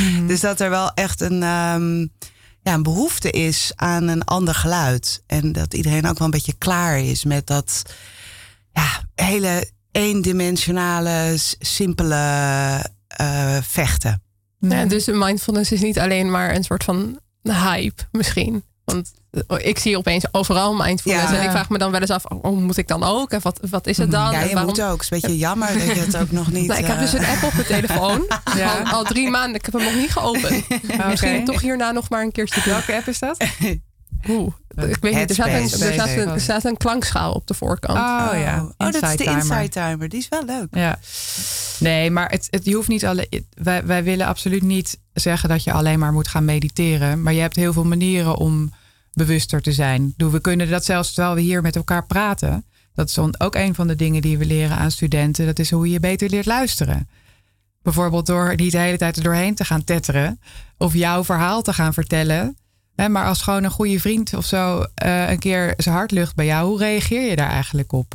[0.00, 0.26] Mm.
[0.28, 2.12] dus dat er wel echt een, um,
[2.62, 5.22] ja, een behoefte is aan een ander geluid.
[5.26, 7.82] En dat iedereen ook wel een beetje klaar is met dat
[8.72, 12.14] ja, hele eendimensionale, simpele
[13.20, 14.22] uh, vechten.
[14.58, 18.64] Ja, dus mindfulness is niet alleen maar een soort van hype misschien.
[18.94, 19.12] Want
[19.62, 21.30] ik zie opeens overal mindfulness.
[21.30, 21.36] Ja.
[21.38, 23.30] En ik vraag me dan wel eens af, oh, moet ik dan ook?
[23.30, 24.32] En wat, wat is het dan?
[24.32, 24.64] Ja, je waarom...
[24.64, 24.90] moet ook.
[24.92, 26.66] Het is een beetje jammer dat je het ook nog niet...
[26.66, 28.26] nou, ik heb dus een app op mijn telefoon.
[28.56, 28.78] ja.
[28.78, 29.54] al, al, drie maanden.
[29.54, 30.64] Ik heb hem nog niet geopend.
[30.92, 31.08] okay.
[31.10, 32.72] Misschien toch hierna nog maar een keertje doen.
[32.72, 33.44] Welke app is dat?
[34.28, 34.52] Oeh,
[34.86, 37.54] ik weet niet, er staat, een, er, staat een, er staat een klankschaal op de
[37.54, 37.98] voorkant.
[37.98, 40.08] Oh, ja, oh, dat is de Inside Timer.
[40.08, 40.68] Die is wel leuk.
[40.70, 40.98] Ja.
[41.78, 45.64] Nee, maar het, het, je hoeft niet alle, wij, wij willen absoluut niet zeggen dat
[45.64, 47.22] je alleen maar moet gaan mediteren.
[47.22, 48.72] Maar je hebt heel veel manieren om
[49.12, 50.14] bewuster te zijn.
[50.16, 52.64] We kunnen dat zelfs terwijl we hier met elkaar praten.
[52.94, 55.46] Dat is ook een van de dingen die we leren aan studenten.
[55.46, 57.08] Dat is hoe je beter leert luisteren.
[57.82, 60.40] Bijvoorbeeld door niet de hele tijd er doorheen te gaan tetteren.
[60.76, 62.56] Of jouw verhaal te gaan vertellen.
[63.06, 66.46] Maar als gewoon een goede vriend of zo uh, een keer zijn hart lucht bij
[66.46, 66.68] jou.
[66.68, 68.14] Hoe reageer je daar eigenlijk op?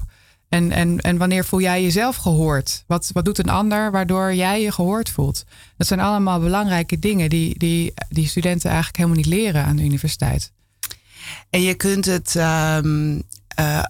[0.49, 2.83] En, en, en wanneer voel jij jezelf gehoord?
[2.87, 5.45] Wat, wat doet een ander waardoor jij je gehoord voelt?
[5.77, 9.83] Dat zijn allemaal belangrijke dingen die, die, die studenten eigenlijk helemaal niet leren aan de
[9.83, 10.51] universiteit.
[11.49, 13.23] En je kunt het um,
[13.59, 13.83] uh,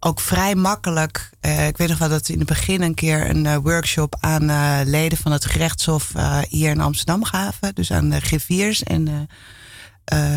[0.00, 1.30] ook vrij makkelijk.
[1.40, 4.84] Uh, ik weet nog wel dat we in het begin een keer een workshop aan
[4.88, 6.12] leden van het gerechtshof
[6.48, 7.74] hier in Amsterdam gaven.
[7.74, 9.28] Dus aan de griffiers en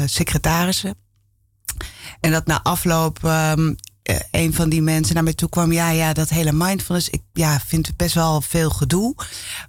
[0.06, 0.96] secretarissen.
[2.20, 3.76] En dat na afloop um,
[4.32, 5.72] een van die mensen naar mij toe kwam.
[5.72, 7.10] Ja, ja, dat hele mindfulness.
[7.10, 9.16] Ik ja, vind het best wel veel gedoe.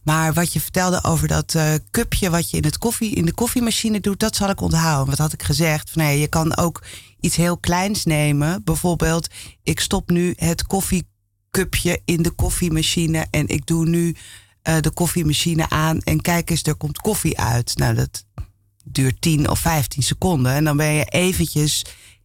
[0.02, 3.34] Maar wat je vertelde over dat uh, cupje wat je in, het koffie, in de
[3.34, 5.08] koffiemachine doet, dat zal ik onthouden.
[5.08, 5.90] Wat had ik gezegd?
[5.90, 6.82] Van, nee, je kan ook
[7.20, 8.64] iets heel kleins nemen.
[8.64, 9.28] Bijvoorbeeld,
[9.62, 14.16] ik stop nu het koffiecupje in de koffiemachine en ik doe nu
[14.80, 17.76] de koffiemachine aan en kijk eens, er komt koffie uit.
[17.76, 18.24] Nou, dat
[18.84, 21.84] duurt 10 of 15 seconden en dan ben je eventjes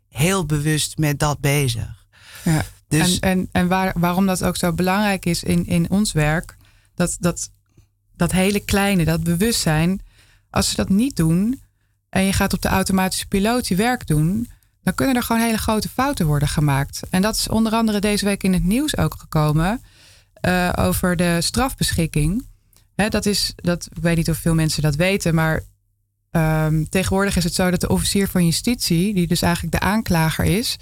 [0.09, 2.05] heel bewust met dat bezig.
[2.43, 2.65] Ja.
[2.87, 6.57] Dus, en en, en waar, waarom dat ook zo belangrijk is in, in ons werk,
[6.95, 7.49] dat, dat,
[8.15, 10.01] dat hele kleine, dat bewustzijn,
[10.49, 11.61] als ze dat niet doen
[12.09, 14.49] en je gaat op de automatische piloot je werk doen,
[14.83, 17.01] dan kunnen er gewoon hele grote fouten worden gemaakt.
[17.09, 19.81] En dat is onder andere deze week in het nieuws ook gekomen
[20.41, 22.47] uh, over de strafbeschikking.
[22.95, 25.63] dat is, dat, ik weet niet of veel mensen dat weten, maar
[26.31, 30.45] um, tegenwoordig is het zo dat de officier van justitie, die dus eigenlijk de aanklager
[30.45, 30.77] is,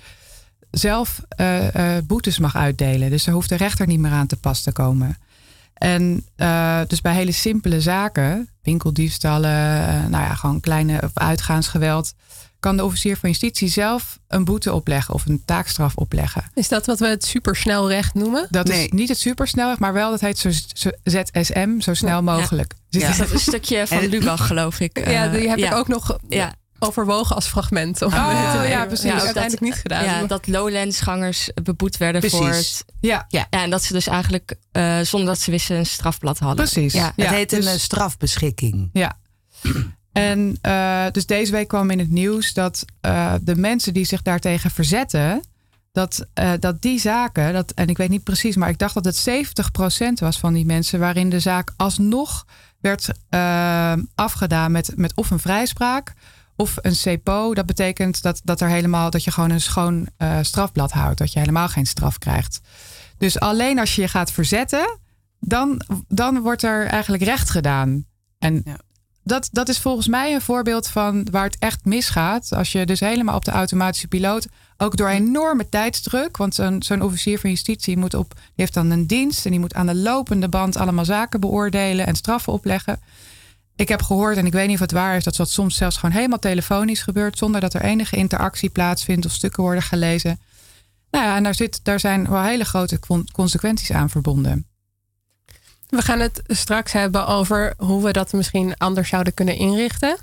[0.71, 3.09] zelf uh, uh, boetes mag uitdelen.
[3.09, 5.17] Dus er hoeft de rechter niet meer aan te pas te komen.
[5.73, 12.13] En uh, dus bij hele simpele zaken, winkeldiefstallen, nou ja, gewoon kleine uitgaansgeweld,
[12.59, 16.43] kan de officier van justitie zelf een boete opleggen of een taakstraf opleggen.
[16.53, 18.47] Is dat wat we het supersnelrecht noemen?
[18.49, 20.49] Dat is niet het supersnelrecht, maar wel dat heet zo
[21.03, 22.73] ZSM, zo snel mogelijk.
[22.89, 23.07] Ja.
[23.07, 25.09] Dus dat is een stukje van Lubach, geloof ik.
[25.09, 26.53] Ja, die heb ik ook nog ja.
[26.79, 28.01] overwogen als fragment.
[28.01, 29.05] Om oh, ja, precies.
[29.05, 30.03] Ja, uiteindelijk dat, niet gedaan.
[30.03, 32.39] Ja, dat Lowlands-gangers beboet werden precies.
[32.39, 32.85] voor het...
[32.99, 33.25] Ja.
[33.27, 33.47] ja.
[33.49, 36.65] en dat ze dus eigenlijk, uh, zonder dat ze wisten, een strafblad hadden.
[36.65, 36.93] Precies.
[36.93, 37.13] Ja.
[37.15, 38.89] Het heet een dus, strafbeschikking.
[38.93, 39.17] Ja.
[40.17, 44.21] En uh, dus deze week kwam in het nieuws dat uh, de mensen die zich
[44.21, 45.41] daartegen verzetten,
[45.91, 49.05] dat, uh, dat die zaken, dat, en ik weet niet precies, maar ik dacht dat
[49.05, 49.29] het
[50.09, 52.45] 70% was van die mensen waarin de zaak alsnog
[52.79, 53.09] werd
[54.15, 56.13] afgedaan met, met of een vrijspraak
[56.55, 57.53] of een CPO.
[57.53, 60.07] Dat betekent dat, dat, er helemaal, dat je gewoon een schoon
[60.41, 62.59] strafblad houdt, dat je helemaal geen straf krijgt.
[63.17, 64.99] Dus alleen als je je gaat verzetten,
[65.39, 68.05] dan, dan wordt er eigenlijk recht gedaan.
[68.39, 68.63] En
[69.27, 72.53] dat, dat is volgens mij een voorbeeld van waar het echt misgaat.
[72.53, 76.37] Als je dus helemaal op de automatische piloot, ook door enorme tijdsdruk.
[76.37, 79.85] Want zo'n officier van justitie moet op, heeft dan een dienst en die moet aan
[79.85, 82.99] de lopende band allemaal zaken beoordelen en straffen opleggen.
[83.75, 85.97] Ik heb gehoord, en ik weet niet of het waar is, dat dat soms zelfs
[85.97, 90.39] gewoon helemaal telefonisch gebeurt, zonder dat er enige interactie plaatsvindt of stukken worden gelezen.
[91.11, 92.99] Nou ja, en daar, zit, daar zijn wel hele grote
[93.31, 94.67] consequenties aan verbonden.
[95.87, 100.17] We gaan het straks hebben over hoe we dat misschien anders zouden kunnen inrichten.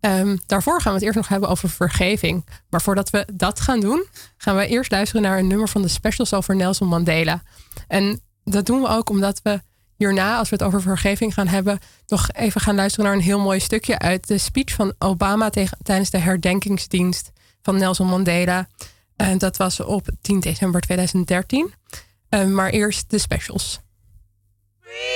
[0.00, 2.46] Um, daarvoor gaan we het eerst nog hebben over vergeving.
[2.70, 5.88] Maar voordat we dat gaan doen, gaan we eerst luisteren naar een nummer van de
[5.88, 7.42] specials over Nelson Mandela.
[7.88, 9.60] En dat doen we ook omdat we
[9.96, 13.40] hierna, als we het over vergeving gaan hebben, nog even gaan luisteren naar een heel
[13.40, 15.50] mooi stukje uit de speech van Obama
[15.82, 17.30] tijdens de herdenkingsdienst
[17.62, 18.68] van Nelson Mandela.
[19.16, 21.74] En dat was op 10 december 2013.
[22.28, 23.80] Um, maar eerst de specials.
[24.86, 25.15] Free!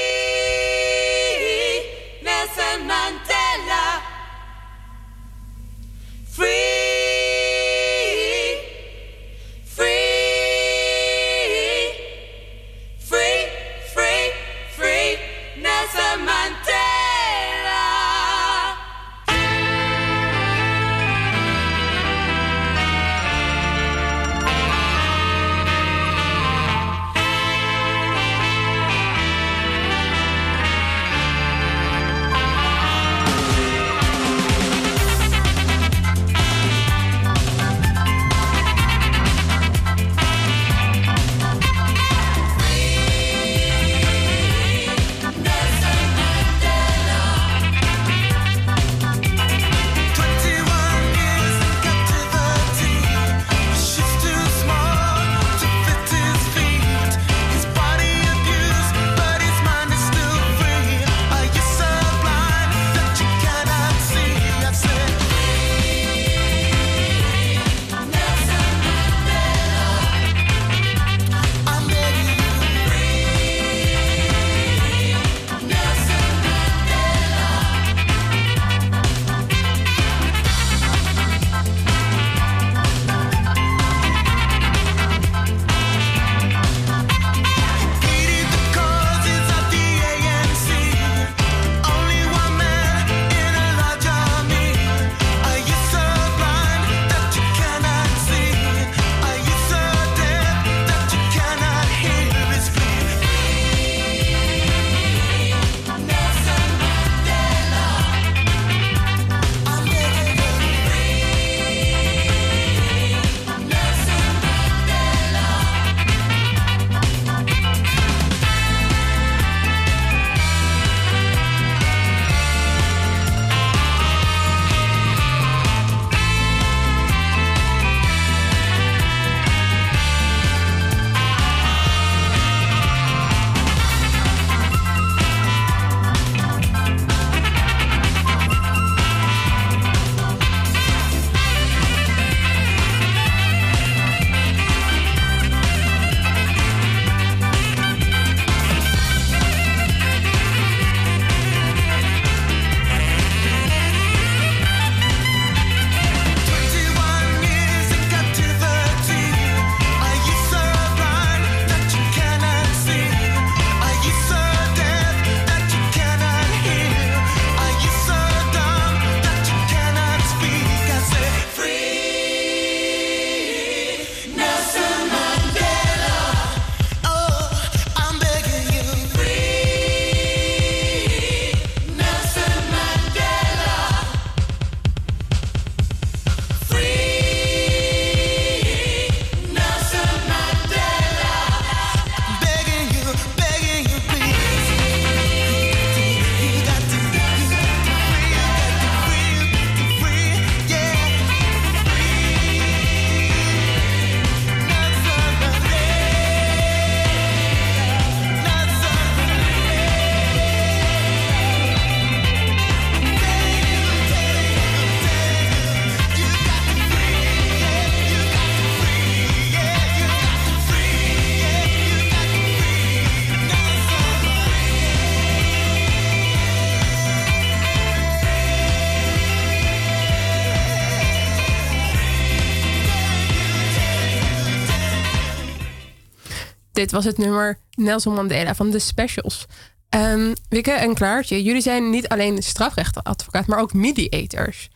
[236.81, 239.47] Dit was het nummer Nelson Mandela van de Specials.
[239.95, 244.69] Um, Wikke en Klaartje, jullie zijn niet alleen strafrechtadvocaat, maar ook mediators.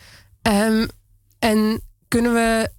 [0.43, 0.89] Um,
[1.39, 2.71] en kunnen we.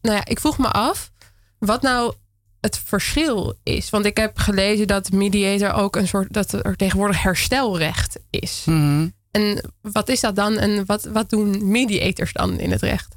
[0.00, 1.10] Nou ja, ik vroeg me af
[1.58, 2.14] wat nou
[2.60, 3.90] het verschil is.
[3.90, 6.32] Want ik heb gelezen dat mediator ook een soort.
[6.32, 8.62] dat er tegenwoordig herstelrecht is.
[8.66, 9.08] Mhm.
[9.30, 13.16] En wat is dat dan en wat, wat doen mediators dan in het recht?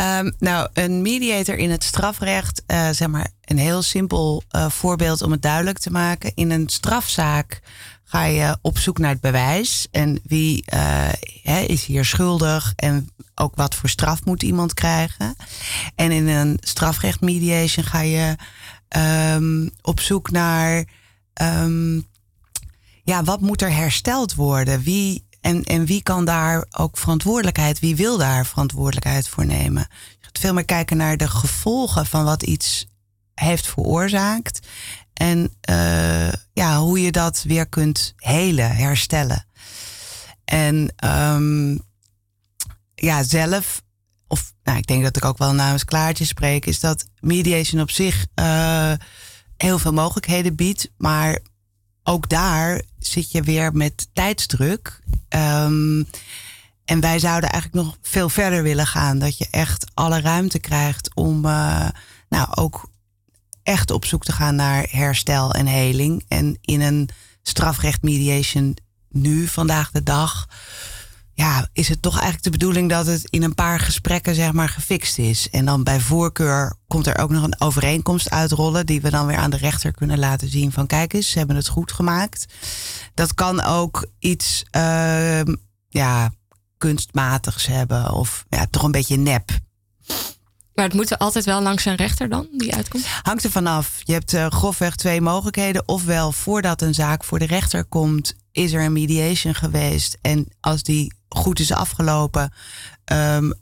[0.00, 5.22] Um, nou, een mediator in het strafrecht, uh, zeg maar een heel simpel uh, voorbeeld
[5.22, 6.32] om het duidelijk te maken.
[6.34, 7.60] In een strafzaak
[8.04, 13.54] ga je op zoek naar het bewijs en wie uh, is hier schuldig en ook
[13.54, 15.36] wat voor straf moet iemand krijgen.
[15.94, 18.36] En in een strafrecht mediation ga je
[19.34, 20.84] um, op zoek naar
[21.42, 22.06] um,
[23.04, 24.82] ja, wat moet er hersteld worden?
[24.82, 29.86] Wie en, en wie kan daar ook verantwoordelijkheid, wie wil daar verantwoordelijkheid voor nemen?
[29.90, 32.86] Je gaat veel meer kijken naar de gevolgen van wat iets
[33.34, 34.66] heeft veroorzaakt.
[35.12, 39.46] En uh, ja, hoe je dat weer kunt helen, herstellen.
[40.44, 41.82] En um,
[42.94, 43.82] ja, zelf,
[44.26, 47.90] of nou, ik denk dat ik ook wel namens Klaartje spreek, is dat mediation op
[47.90, 48.92] zich uh,
[49.56, 50.90] heel veel mogelijkheden biedt.
[50.96, 51.38] Maar
[52.02, 55.00] ook daar zit je weer met tijdsdruk.
[55.28, 56.06] Um,
[56.84, 59.18] en wij zouden eigenlijk nog veel verder willen gaan.
[59.18, 61.88] Dat je echt alle ruimte krijgt om uh,
[62.28, 62.90] nou, ook
[63.62, 66.24] echt op zoek te gaan naar herstel en heling.
[66.28, 67.08] En in een
[67.42, 68.76] strafrecht mediation
[69.08, 70.48] nu, vandaag de dag,
[71.36, 74.68] ja, is het toch eigenlijk de bedoeling dat het in een paar gesprekken zeg maar
[74.68, 75.50] gefixt is.
[75.50, 79.36] En dan bij voorkeur komt er ook nog een overeenkomst uitrollen die we dan weer
[79.36, 82.46] aan de rechter kunnen laten zien van kijk eens, ze hebben het goed gemaakt.
[83.14, 85.40] Dat kan ook iets uh,
[85.88, 86.32] ja,
[86.78, 89.50] kunstmatigs hebben of ja, toch een beetje nep.
[90.74, 93.06] Maar het moet er altijd wel langs een rechter dan, die uitkomt?
[93.22, 94.00] Hangt er vanaf.
[94.04, 95.88] Je hebt uh, grofweg twee mogelijkheden.
[95.88, 100.18] Ofwel, voordat een zaak voor de rechter komt, is er een mediation geweest.
[100.20, 102.52] En als die goed is afgelopen,
[103.12, 103.54] um,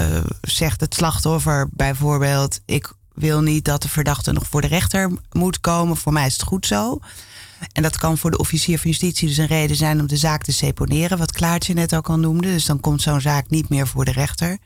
[0.00, 0.06] uh,
[0.40, 5.60] zegt het slachtoffer bijvoorbeeld: Ik wil niet dat de verdachte nog voor de rechter moet
[5.60, 5.96] komen.
[5.96, 6.98] Voor mij is het goed zo.
[7.72, 10.42] En dat kan voor de officier van justitie dus een reden zijn om de zaak
[10.42, 12.48] te seponeren, wat Klaartje net ook al noemde.
[12.48, 14.58] Dus dan komt zo'n zaak niet meer voor de rechter.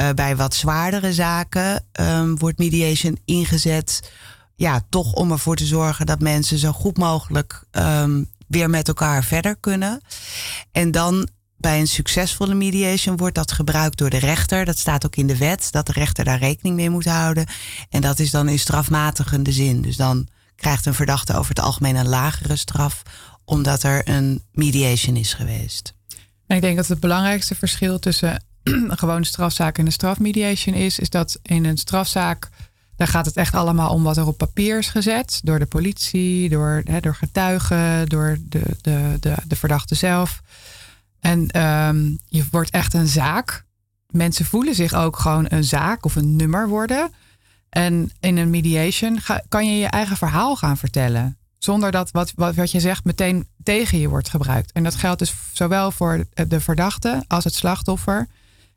[0.00, 4.12] Uh, bij wat zwaardere zaken um, wordt mediation ingezet.
[4.56, 9.24] Ja, toch om ervoor te zorgen dat mensen zo goed mogelijk um, weer met elkaar
[9.24, 10.00] verder kunnen.
[10.72, 14.64] En dan bij een succesvolle mediation wordt dat gebruikt door de rechter.
[14.64, 17.46] Dat staat ook in de wet, dat de rechter daar rekening mee moet houden.
[17.90, 19.82] En dat is dan in strafmatigende zin.
[19.82, 23.02] Dus dan krijgt een verdachte over het algemeen een lagere straf,
[23.44, 25.94] omdat er een mediation is geweest.
[26.46, 31.10] Ik denk dat het belangrijkste verschil tussen een gewone strafzaak en een strafmediation is, is
[31.10, 32.48] dat in een strafzaak,
[32.96, 35.40] daar gaat het echt allemaal om wat er op papier is gezet.
[35.44, 40.42] Door de politie, door, hè, door getuigen, door de, de, de, de verdachte zelf.
[41.20, 43.64] En um, je wordt echt een zaak.
[44.10, 47.10] Mensen voelen zich ook gewoon een zaak of een nummer worden.
[47.68, 49.18] En in een mediation
[49.48, 51.38] kan je je eigen verhaal gaan vertellen.
[51.58, 54.72] Zonder dat wat, wat, wat je zegt meteen tegen je wordt gebruikt.
[54.72, 58.28] En dat geldt dus zowel voor de verdachte als het slachtoffer.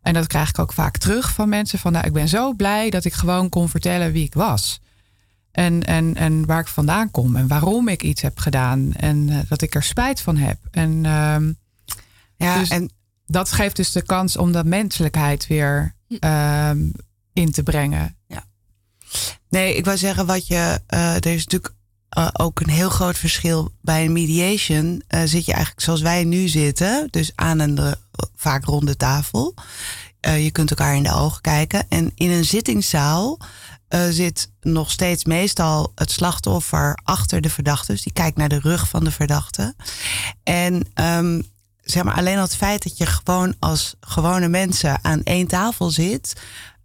[0.09, 1.79] En dat krijg ik ook vaak terug van mensen.
[1.79, 4.81] Van nou, ik ben zo blij dat ik gewoon kon vertellen wie ik was.
[5.51, 7.35] En, en, en waar ik vandaan kom.
[7.35, 8.93] En waarom ik iets heb gedaan.
[8.93, 10.57] En uh, dat ik er spijt van heb.
[10.71, 11.37] En, uh,
[12.35, 12.89] ja, dus en
[13.25, 16.71] dat geeft dus de kans om dat menselijkheid weer uh,
[17.33, 18.15] in te brengen.
[18.27, 18.45] Ja.
[19.49, 20.81] Nee, ik wou zeggen wat je.
[20.89, 21.73] Uh, er is natuurlijk
[22.17, 25.03] uh, ook een heel groot verschil bij een mediation.
[25.09, 27.95] Uh, zit je eigenlijk zoals wij nu zitten, dus aan een
[28.35, 29.53] vaak ronde tafel.
[30.19, 31.85] je kunt elkaar in de ogen kijken.
[31.89, 33.39] En in een zittingszaal
[34.09, 37.91] zit nog steeds meestal het slachtoffer achter de verdachte.
[37.91, 39.75] Dus die kijkt naar de rug van de verdachte.
[40.43, 41.43] En um,
[41.91, 45.89] zeg maar alleen al het feit dat je gewoon als gewone mensen aan één tafel
[45.89, 46.41] zit,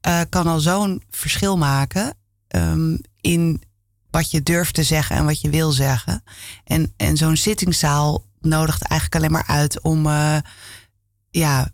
[0.06, 2.14] uh, kan al zo'n verschil maken
[2.48, 3.62] um, in
[4.10, 6.22] wat je durft te zeggen en wat je wil zeggen.
[6.64, 10.06] En, en zo'n zittingszaal nodigt eigenlijk alleen maar uit om
[11.40, 11.68] ja,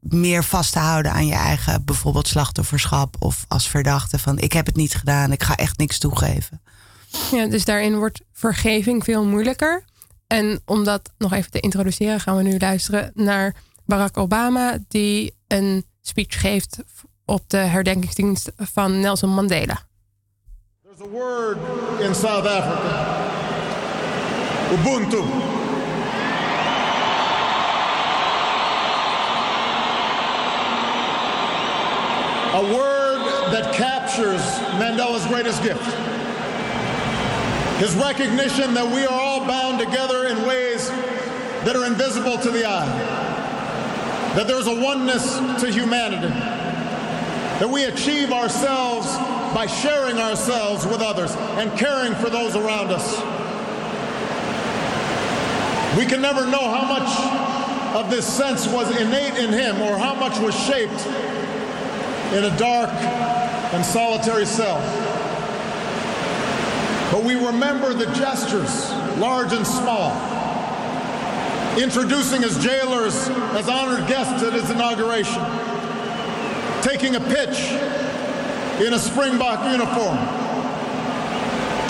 [0.00, 4.66] meer vast te houden aan je eigen bijvoorbeeld slachtofferschap of als verdachte van ik heb
[4.66, 6.62] het niet gedaan, ik ga echt niks toegeven.
[7.30, 9.84] Ja, dus daarin wordt vergeving veel moeilijker.
[10.26, 15.34] En om dat nog even te introduceren, gaan we nu luisteren naar Barack Obama, die
[15.46, 16.78] een speech geeft
[17.24, 19.80] op de herdenkingsdienst van Nelson Mandela.
[20.82, 21.58] There's a word
[22.00, 23.30] in South Africa.
[24.72, 25.51] Ubuntu.
[32.54, 34.42] A word that captures
[34.76, 35.82] Mandela's greatest gift.
[37.80, 40.90] His recognition that we are all bound together in ways
[41.64, 42.86] that are invisible to the eye.
[44.36, 46.28] That there's a oneness to humanity.
[46.28, 49.06] That we achieve ourselves
[49.54, 53.16] by sharing ourselves with others and caring for those around us.
[55.96, 60.14] We can never know how much of this sense was innate in him or how
[60.14, 61.06] much was shaped
[62.32, 64.80] in a dark and solitary cell.
[67.12, 70.12] But we remember the gestures, large and small,
[71.78, 75.42] introducing his jailers as honored guests at his inauguration,
[76.80, 77.70] taking a pitch
[78.80, 80.16] in a Springbok uniform,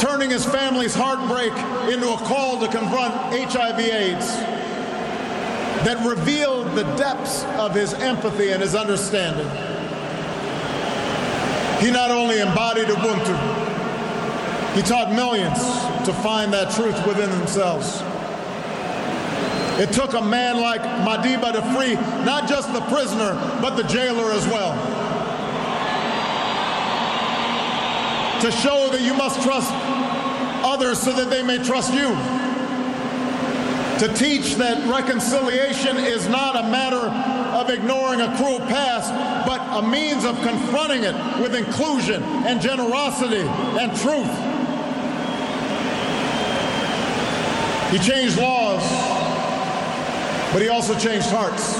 [0.01, 1.53] turning his family's heartbreak
[1.93, 4.27] into a call to confront HIV AIDS
[5.85, 9.47] that revealed the depths of his empathy and his understanding.
[11.83, 13.37] He not only embodied Ubuntu,
[14.77, 15.59] he taught millions
[16.07, 18.01] to find that truth within themselves.
[19.81, 24.31] It took a man like Madiba to free not just the prisoner, but the jailer
[24.31, 24.75] as well.
[28.43, 29.69] To show that you must trust
[30.65, 32.11] others so that they may trust you.
[34.07, 39.13] To teach that reconciliation is not a matter of ignoring a cruel past,
[39.47, 43.47] but a means of confronting it with inclusion and generosity
[43.81, 44.33] and truth.
[47.93, 48.83] He changed laws,
[50.53, 51.77] but he also changed hearts.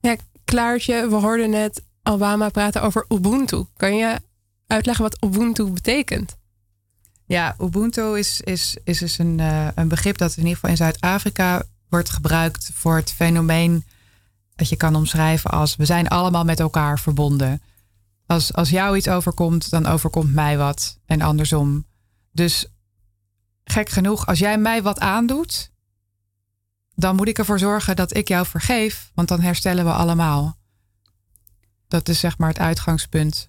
[0.00, 3.64] Ja, Klaartje, we hoorden net Obama praten over Ubuntu.
[3.76, 4.18] Kan je
[4.66, 6.36] uitleggen wat Ubuntu betekent?
[7.24, 10.76] Ja, Ubuntu is, is, is dus een, uh, een begrip dat in ieder geval in
[10.76, 13.84] Zuid-Afrika wordt gebruikt voor het fenomeen
[14.54, 17.62] dat je kan omschrijven als we zijn allemaal met elkaar verbonden.
[18.26, 21.86] Als, als jou iets overkomt, dan overkomt mij wat en andersom.
[22.30, 22.66] Dus
[23.64, 25.70] gek genoeg, als jij mij wat aandoet,
[26.94, 30.56] dan moet ik ervoor zorgen dat ik jou vergeef, want dan herstellen we allemaal.
[31.88, 33.48] Dat is zeg maar het uitgangspunt.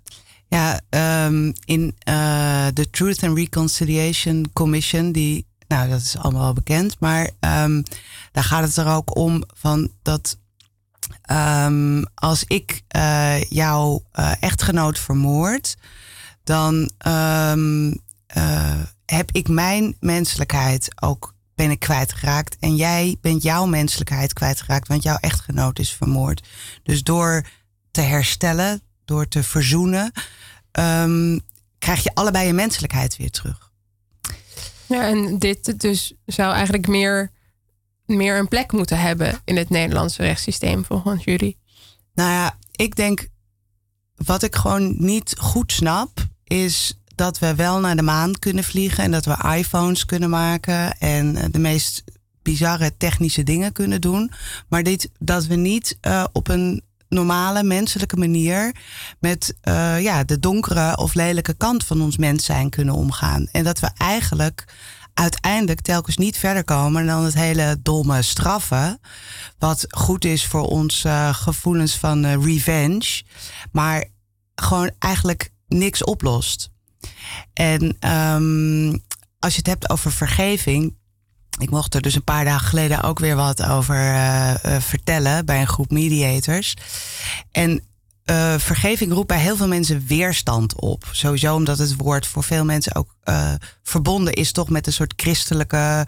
[0.54, 0.80] Ja,
[1.26, 7.00] um, in uh, de Truth and Reconciliation Commission, die, nou dat is allemaal wel bekend,
[7.00, 7.84] maar um,
[8.32, 10.38] daar gaat het er ook om van dat
[11.32, 15.76] um, als ik uh, jouw uh, echtgenoot vermoord,
[16.44, 16.90] dan
[19.06, 22.58] heb ik mijn menselijkheid ook ben ik kwijtgeraakt.
[22.60, 26.48] En jij bent jouw menselijkheid kwijtgeraakt, want jouw echtgenoot is vermoord.
[26.84, 27.46] Dus door
[27.92, 30.12] te herstellen, door te verzoenen,
[30.80, 31.42] um,
[31.80, 33.72] krijg je allebei je menselijkheid weer terug.
[34.86, 37.32] Ja, en dit dus zou eigenlijk meer,
[38.06, 41.58] meer een plek moeten hebben in het Nederlandse rechtssysteem, volgens jullie.
[42.14, 43.28] Nou ja, ik denk,
[44.16, 49.04] wat ik gewoon niet goed snap, is dat we wel naar de maan kunnen vliegen
[49.04, 52.04] en dat we iPhones kunnen maken en de meest
[52.42, 54.32] bizarre technische dingen kunnen doen.
[54.68, 56.84] Maar dit, dat we niet uh, op een
[57.14, 58.76] normale menselijke manier
[59.20, 63.48] met uh, ja, de donkere of lelijke kant van ons mens zijn kunnen omgaan.
[63.52, 64.66] En dat we eigenlijk
[65.14, 69.00] uiteindelijk telkens niet verder komen dan het hele domme straffen.
[69.58, 73.24] Wat goed is voor ons uh, gevoelens van uh, revenge.
[73.72, 74.06] Maar
[74.56, 76.72] gewoon eigenlijk niks oplost.
[77.54, 79.04] En um,
[79.40, 81.02] als je het hebt over vergeving.
[81.60, 85.46] Ik mocht er dus een paar dagen geleden ook weer wat over uh, uh, vertellen
[85.46, 86.74] bij een groep mediators.
[87.52, 87.84] En
[88.26, 91.04] uh, vergeving roept bij heel veel mensen weerstand op.
[91.12, 93.16] Sowieso omdat het woord voor veel mensen ook
[93.84, 96.08] verbonden is toch met een soort christelijke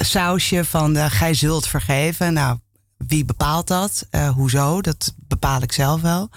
[0.00, 2.32] sausje van de, gij zult vergeven.
[2.32, 2.58] Nou,
[2.96, 4.08] wie bepaalt dat?
[4.34, 4.80] hoezo?
[4.80, 6.30] Dat bepaal ik zelf wel.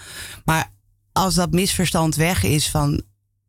[0.46, 0.72] Maar
[1.12, 3.04] als dat misverstand weg is van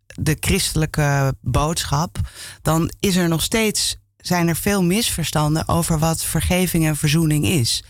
[0.06, 2.18] de christelijke boodschap,
[2.62, 3.96] dan is er nog steeds
[4.26, 7.84] zijn er veel misverstanden over wat vergeving en verzoening is.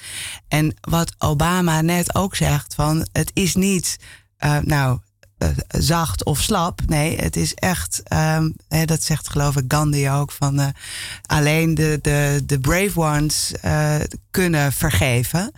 [0.49, 3.99] En wat Obama net ook zegt van het is niet
[4.45, 4.99] uh, nou
[5.39, 6.81] uh, zacht of slap.
[6.87, 10.67] Nee, het is echt, um, hè, dat zegt geloof ik Gandhi ook, van uh,
[11.27, 13.53] alleen de, de, de brave ones
[14.31, 15.53] kunnen vergeven.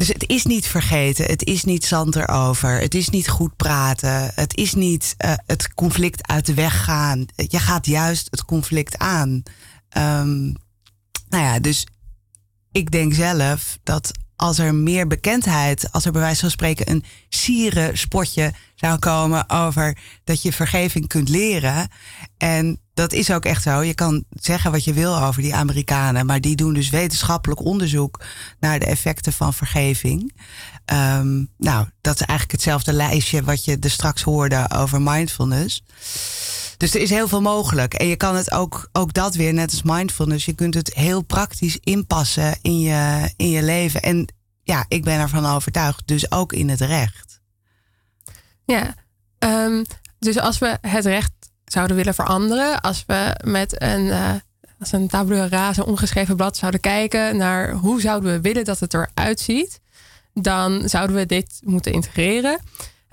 [0.00, 4.30] Dus het is niet vergeten, het is niet zand erover, het is niet goed praten,
[4.34, 7.26] het is niet uh, het conflict uit de weg gaan.
[7.36, 9.42] Je gaat juist het conflict aan.
[9.98, 10.54] Um,
[11.28, 11.86] nou ja, dus
[12.72, 17.04] ik denk zelf dat als er meer bekendheid, als er bij wijze van spreken een
[17.28, 21.88] sieren spotje zou komen over dat je vergeving kunt leren
[22.36, 23.82] en dat is ook echt zo.
[23.82, 28.20] Je kan zeggen wat je wil over die Amerikanen, maar die doen dus wetenschappelijk onderzoek
[28.58, 30.32] naar de effecten van vergeving.
[30.92, 35.82] Um, nou, dat is eigenlijk hetzelfde lijstje wat je er straks hoorde over mindfulness.
[36.76, 37.94] Dus er is heel veel mogelijk.
[37.94, 41.22] En je kan het ook, ook dat weer, net als mindfulness, je kunt het heel
[41.22, 44.02] praktisch inpassen in je, in je leven.
[44.02, 44.32] En
[44.62, 47.40] ja, ik ben ervan overtuigd, dus ook in het recht.
[48.64, 48.94] Ja,
[49.38, 49.84] um,
[50.18, 51.32] dus als we het recht
[51.72, 54.32] zouden willen veranderen, als we met een, uh,
[54.78, 58.94] als een tabula rasa, ongeschreven blad zouden kijken naar hoe zouden we willen dat het
[58.94, 59.80] eruit ziet,
[60.34, 62.58] dan zouden we dit moeten integreren.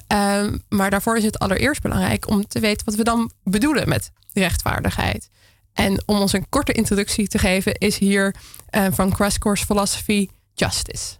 [0.07, 4.11] Um, maar daarvoor is het allereerst belangrijk om te weten wat we dan bedoelen met
[4.33, 5.29] rechtvaardigheid.
[5.73, 8.35] En om ons een korte introductie te geven, is hier
[8.71, 11.15] uh, van Crash Course Philosophy Justice.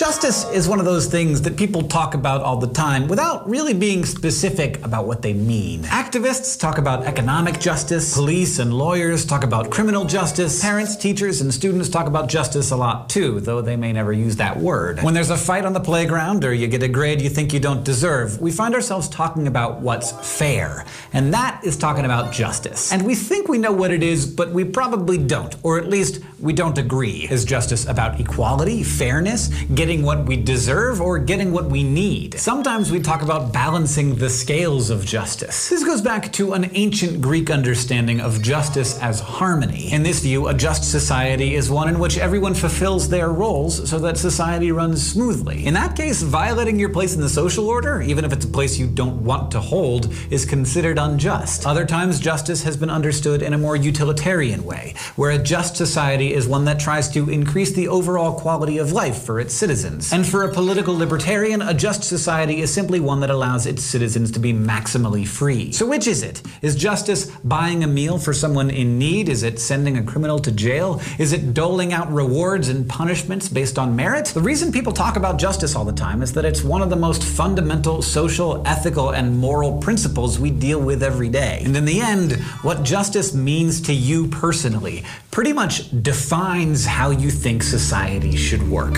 [0.00, 3.74] Justice is one of those things that people talk about all the time without really
[3.74, 5.82] being specific about what they mean.
[5.82, 11.52] Activists talk about economic justice, police and lawyers talk about criminal justice, parents, teachers, and
[11.52, 15.02] students talk about justice a lot too, though they may never use that word.
[15.02, 17.60] When there's a fight on the playground or you get a grade you think you
[17.60, 22.90] don't deserve, we find ourselves talking about what's fair, and that is talking about justice.
[22.90, 26.20] And we think we know what it is, but we probably don't, or at least
[26.40, 27.28] we don't agree.
[27.30, 32.38] Is justice about equality, fairness, getting getting what we deserve or getting what we need.
[32.38, 35.68] Sometimes we talk about balancing the scales of justice.
[35.68, 39.92] This goes back to an ancient Greek understanding of justice as harmony.
[39.92, 43.98] In this view, a just society is one in which everyone fulfills their roles so
[43.98, 45.66] that society runs smoothly.
[45.66, 48.78] In that case, violating your place in the social order, even if it's a place
[48.78, 51.66] you don't want to hold, is considered unjust.
[51.66, 56.32] Other times, justice has been understood in a more utilitarian way, where a just society
[56.32, 60.12] is one that tries to increase the overall quality of life for its citizens citizens.
[60.12, 64.30] And for a political libertarian, a just society is simply one that allows its citizens
[64.32, 65.72] to be maximally free.
[65.72, 66.42] So which is it?
[66.62, 69.28] Is justice buying a meal for someone in need?
[69.28, 71.00] Is it sending a criminal to jail?
[71.18, 74.26] Is it doling out rewards and punishments based on merit?
[74.26, 76.96] The reason people talk about justice all the time is that it's one of the
[76.96, 81.62] most fundamental social, ethical, and moral principles we deal with every day.
[81.64, 87.30] And in the end, what justice means to you personally pretty much defines how you
[87.30, 88.96] think society should work.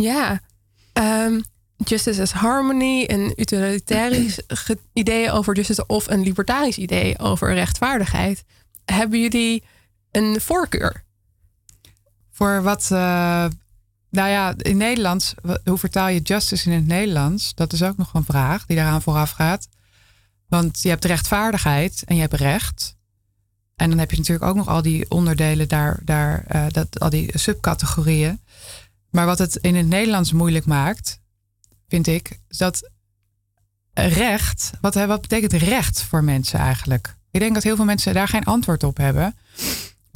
[0.00, 0.40] Ja,
[0.92, 1.44] um,
[1.76, 4.40] justice as harmony, een utilitarisch
[4.92, 8.44] idee over justice of een libertarisch idee over rechtvaardigheid.
[8.84, 9.64] Hebben jullie
[10.10, 11.04] een voorkeur?
[12.30, 12.98] Voor wat, uh,
[14.10, 15.34] nou ja, in Nederlands,
[15.64, 17.54] hoe vertaal je justice in het Nederlands?
[17.54, 19.68] Dat is ook nog een vraag die daaraan vooraf gaat.
[20.48, 22.96] Want je hebt rechtvaardigheid en je hebt recht.
[23.76, 27.10] En dan heb je natuurlijk ook nog al die onderdelen daar, daar uh, dat, al
[27.10, 28.40] die subcategorieën.
[29.10, 31.20] Maar wat het in het Nederlands moeilijk maakt,
[31.88, 32.90] vind ik, is dat
[33.94, 37.16] recht, wat, wat betekent recht voor mensen eigenlijk?
[37.30, 39.36] Ik denk dat heel veel mensen daar geen antwoord op hebben.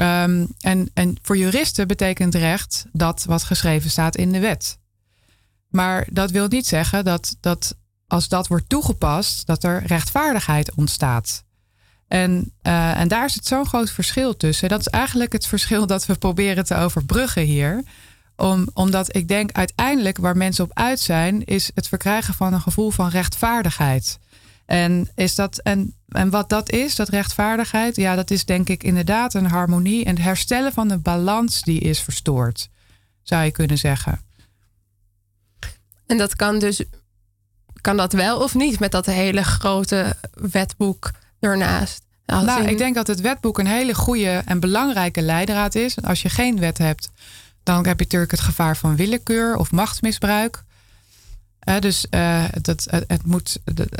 [0.00, 4.78] Um, en, en voor juristen betekent recht dat wat geschreven staat in de wet.
[5.68, 7.74] Maar dat wil niet zeggen dat, dat
[8.06, 11.44] als dat wordt toegepast, dat er rechtvaardigheid ontstaat.
[12.08, 14.68] En, uh, en daar zit zo'n groot verschil tussen.
[14.68, 17.82] Dat is eigenlijk het verschil dat we proberen te overbruggen hier.
[18.40, 22.60] Om, omdat ik denk uiteindelijk waar mensen op uit zijn, is het verkrijgen van een
[22.60, 24.18] gevoel van rechtvaardigheid.
[24.66, 28.82] En, is dat, en, en wat dat is, dat rechtvaardigheid, ja, dat is denk ik
[28.82, 32.68] inderdaad een harmonie en het herstellen van de balans die is verstoord,
[33.22, 34.20] zou je kunnen zeggen.
[36.06, 36.82] En dat kan dus,
[37.80, 41.10] kan dat wel of niet met dat hele grote wetboek
[41.40, 42.02] ernaast?
[42.26, 46.02] nou, ik denk dat het wetboek een hele goede en belangrijke leidraad is.
[46.02, 47.10] Als je geen wet hebt,
[47.62, 50.64] dan heb je natuurlijk het gevaar van willekeur of machtsmisbruik.
[51.78, 53.58] dus uh, dat, het moet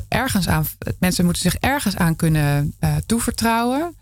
[0.09, 0.67] ergens aan,
[0.99, 2.75] mensen moeten zich ergens aan kunnen
[3.07, 3.95] toevertrouwen.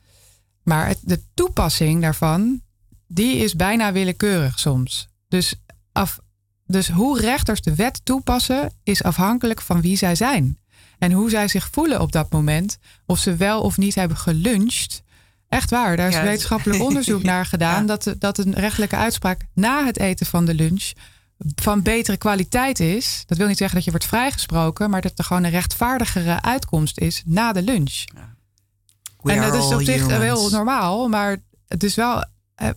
[0.63, 2.61] Maar de toepassing daarvan,
[3.07, 5.09] die is bijna willekeurig soms.
[5.29, 5.55] Dus,
[5.93, 6.19] af,
[6.67, 10.59] dus hoe rechters de wet toepassen, is afhankelijk van wie zij zijn.
[10.99, 12.79] En hoe zij zich voelen op dat moment.
[13.07, 15.03] Of ze wel of niet hebben geluncht
[15.49, 17.87] Echt waar, daar is wetenschappelijk onderzoek naar gedaan.
[17.87, 20.93] Dat, dat een rechtelijke uitspraak na het eten van de lunch
[21.55, 23.23] van betere kwaliteit is.
[23.27, 26.99] Dat wil niet zeggen dat je wordt vrijgesproken, maar dat er gewoon een rechtvaardigere uitkomst
[26.99, 28.05] is na de lunch.
[29.23, 31.37] En dat is op zich heel normaal, maar
[31.69, 32.25] het is wel.
[32.55, 32.69] Eh,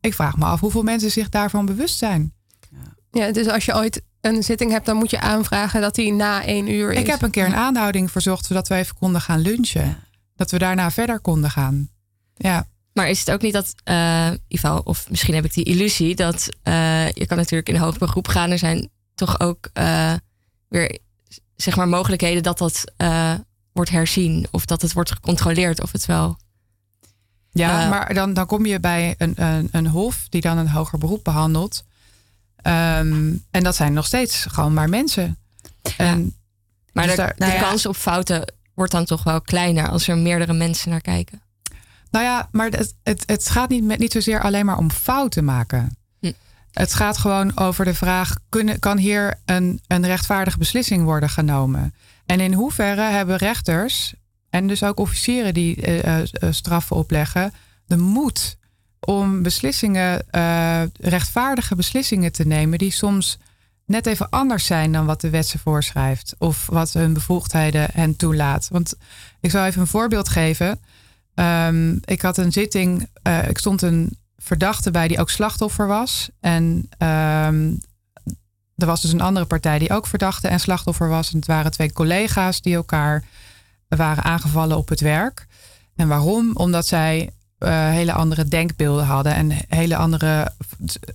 [0.00, 2.32] ik vraag me af hoeveel mensen zich daarvan bewust zijn.
[3.10, 6.44] Ja, dus als je ooit een zitting hebt, dan moet je aanvragen dat die na
[6.44, 7.00] één uur is.
[7.00, 9.96] Ik heb een keer een aanhouding verzocht zodat we even konden gaan lunchen.
[10.36, 11.89] Dat we daarna verder konden gaan.
[12.42, 12.66] Ja.
[12.92, 14.30] Maar is het ook niet dat, uh,
[14.84, 18.28] of misschien heb ik die illusie, dat uh, je kan natuurlijk in een hoger groep
[18.28, 18.50] gaan.
[18.50, 20.12] Er zijn toch ook uh,
[20.68, 20.98] weer,
[21.56, 22.84] zeg maar, mogelijkheden dat dat
[23.72, 26.38] wordt herzien of dat het wordt gecontroleerd of het wel.
[27.50, 30.98] Ja, maar dan, dan kom je bij een, een, een hof die dan een hoger
[30.98, 31.84] beroep behandelt.
[32.56, 35.38] Ehm, en dat zijn nog steeds gewoon maar mensen.
[35.96, 36.36] En,
[36.92, 39.88] Maar dus de, daar- de nou ja, kans op fouten wordt dan toch wel kleiner
[39.88, 41.40] als er meerdere mensen naar kijken.
[42.10, 45.44] Nou ja, maar het, het, het gaat niet, met, niet zozeer alleen maar om fouten
[45.44, 45.96] maken.
[46.20, 46.32] Hm.
[46.70, 51.94] Het gaat gewoon over de vraag: kunnen, kan hier een, een rechtvaardige beslissing worden genomen?
[52.26, 54.14] En in hoeverre hebben rechters
[54.50, 57.52] en dus ook officieren die eh, eh, eh, straffen opleggen,
[57.86, 58.56] de moed
[59.00, 60.24] om beslissingen,
[61.00, 63.38] rechtvaardige beslissingen te nemen, die soms
[63.86, 68.16] net even anders zijn dan wat de wet ze voorschrijft of wat hun bevoegdheden hen
[68.16, 68.68] toelaat.
[68.72, 68.94] Want
[69.40, 70.80] ik zal even een voorbeeld geven.
[71.34, 76.30] Ehm, ik had een zitting, eh, ik stond een verdachte bij die ook slachtoffer was.
[76.40, 77.72] En ehm,
[78.76, 81.30] er was dus een andere partij die ook verdachte en slachtoffer was.
[81.30, 83.24] En het waren twee collega's die elkaar
[83.88, 85.46] waren aangevallen op het werk.
[85.96, 86.50] En waarom?
[86.56, 90.52] Omdat zij eh, hele andere denkbeelden hadden en hele andere.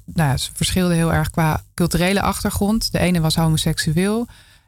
[0.05, 2.91] Nou, ja, ze verschilden heel erg qua culturele achtergrond.
[2.91, 4.27] De ene was homoseksueel.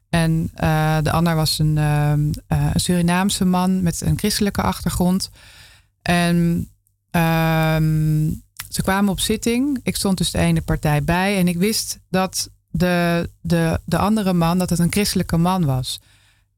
[0.10, 5.30] En eh, de ander was een, ehm, eh, een Surinaamse man met een christelijke achtergrond.
[6.01, 6.70] En
[7.12, 8.30] ehm,
[8.70, 9.80] ze kwamen op zitting.
[9.84, 11.38] Ik stond dus de ene partij bij.
[11.38, 15.99] En ik wist dat de, de, de andere man, dat het een christelijke man was.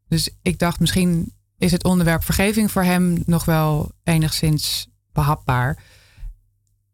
[0.08, 5.84] Dus ik dacht, misschien is het onderwerp vergeving voor hem nog wel enigszins behapbaar.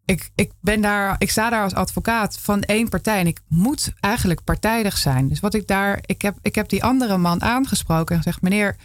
[0.06, 3.93] Ik, ik, ben daar, ik sta daar als advocaat van één partij en ik moet
[3.99, 5.28] eigenlijk partijdig zijn.
[5.28, 8.76] Dus wat ik daar, ik heb, ik heb die andere man aangesproken en gezegd: meneer,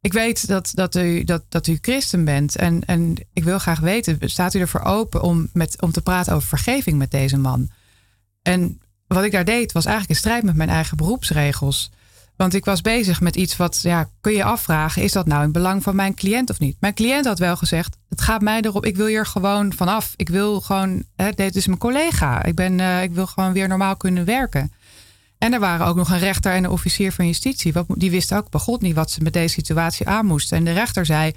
[0.00, 3.80] ik weet dat, dat, u, dat, dat u christen bent en, en ik wil graag
[3.80, 7.70] weten, staat u ervoor open om, met, om te praten over vergeving met deze man?
[8.42, 11.90] En wat ik daar deed was eigenlijk in strijd met mijn eigen beroepsregels.
[12.36, 15.52] Want ik was bezig met iets wat, ja, kun je afvragen, is dat nou in
[15.52, 16.76] belang van mijn cliënt of niet?
[16.80, 20.12] Mijn cliënt had wel gezegd, het gaat mij erop, ik wil hier gewoon vanaf.
[20.16, 22.44] Ik wil gewoon, hè, dit is mijn collega.
[22.44, 24.72] Ik, ben, eh, ik wil gewoon weer normaal kunnen werken.
[25.38, 27.72] En er waren ook nog een rechter en een officier van justitie.
[27.72, 30.56] Wat, die wisten ook bij God niet wat ze met deze situatie aan moesten.
[30.56, 31.32] En de rechter zei,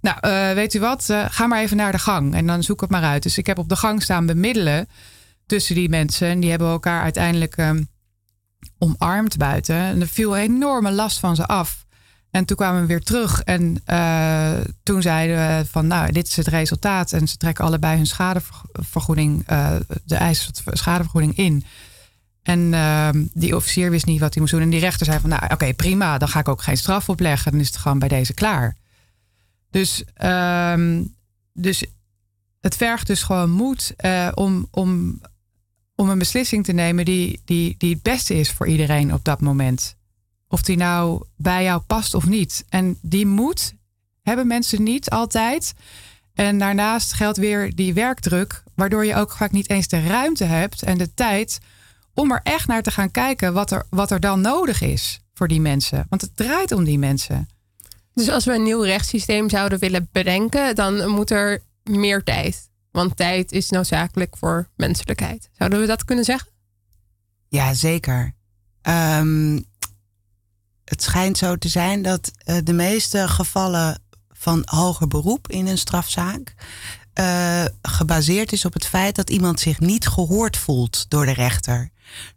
[0.00, 2.80] nou, eh, weet u wat, eh, ga maar even naar de gang en dan zoek
[2.80, 3.22] het maar uit.
[3.22, 4.88] Dus ik heb op de gang staan bemiddelen
[5.46, 6.28] tussen die mensen.
[6.28, 7.82] En die hebben elkaar uiteindelijk ehm,
[8.78, 9.76] omarmd buiten.
[9.76, 11.84] En er viel enorme last van ze af.
[12.30, 13.42] En toen kwamen we weer terug.
[13.42, 14.52] En eh,
[14.82, 17.12] toen zeiden we van, nou, dit is het resultaat.
[17.12, 21.64] En ze trekken allebei hun schadevergoeding, eh, de tot schadevergoeding in.
[22.42, 24.62] En ehm, die officier wist niet wat hij moest doen.
[24.62, 26.18] En die rechter zei van, nou, oké, prima.
[26.18, 27.52] Dan ga ik ook geen straf opleggen.
[27.52, 28.76] Dan is het gewoon bij deze klaar.
[29.70, 31.04] Dus, ehm,
[31.52, 31.84] dus
[32.60, 35.20] het vergt dus gewoon moed eh, om, om,
[36.02, 39.40] om een beslissing te nemen die, die, die het beste is voor iedereen op dat
[39.40, 39.96] moment.
[40.48, 42.64] Of die nou bij jou past of niet.
[42.68, 43.74] En die moed
[44.22, 45.72] hebben mensen niet altijd.
[46.34, 50.82] En daarnaast geldt weer die werkdruk, waardoor je ook vaak niet eens de ruimte hebt
[50.82, 51.58] en de tijd
[52.14, 55.48] om er echt naar te gaan kijken wat er, wat er dan nodig is voor
[55.48, 56.06] die mensen.
[56.08, 57.48] Want het draait om die mensen.
[58.14, 62.70] Dus als we een nieuw rechtssysteem zouden willen bedenken, dan moet er meer tijd.
[62.92, 65.48] Want tijd is noodzakelijk voor menselijkheid.
[65.52, 66.50] Zouden we dat kunnen zeggen?
[67.48, 68.34] Ja, zeker.
[68.82, 69.60] Ehm,
[70.84, 75.78] het schijnt zo te zijn dat eh, de meeste gevallen van hoger beroep in een
[75.78, 76.54] strafzaak
[77.12, 81.90] eh, gebaseerd is op het feit dat iemand zich niet gehoord voelt door de rechter.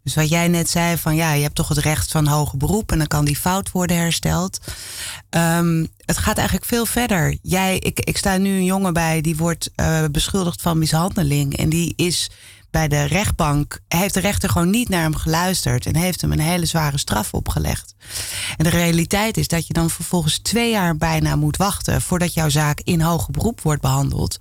[0.03, 2.91] Dus wat jij net zei van ja, je hebt toch het recht van hoger beroep
[2.91, 4.59] en dan kan die fout worden hersteld.
[5.29, 7.37] Ehm, het gaat eigenlijk veel verder.
[7.41, 11.69] Jij, ik, ik sta nu een jongen bij die wordt eh, beschuldigd van mishandeling en
[11.69, 12.29] die is
[12.75, 16.39] bij de rechtbank heeft de rechter gewoon niet naar hem geluisterd en heeft hem een
[16.39, 17.95] hele zware straf opgelegd.
[18.57, 22.49] En de realiteit is dat je dan vervolgens twee jaar bijna moet wachten voordat jouw
[22.49, 24.39] zaak in hoger beroep wordt behandeld.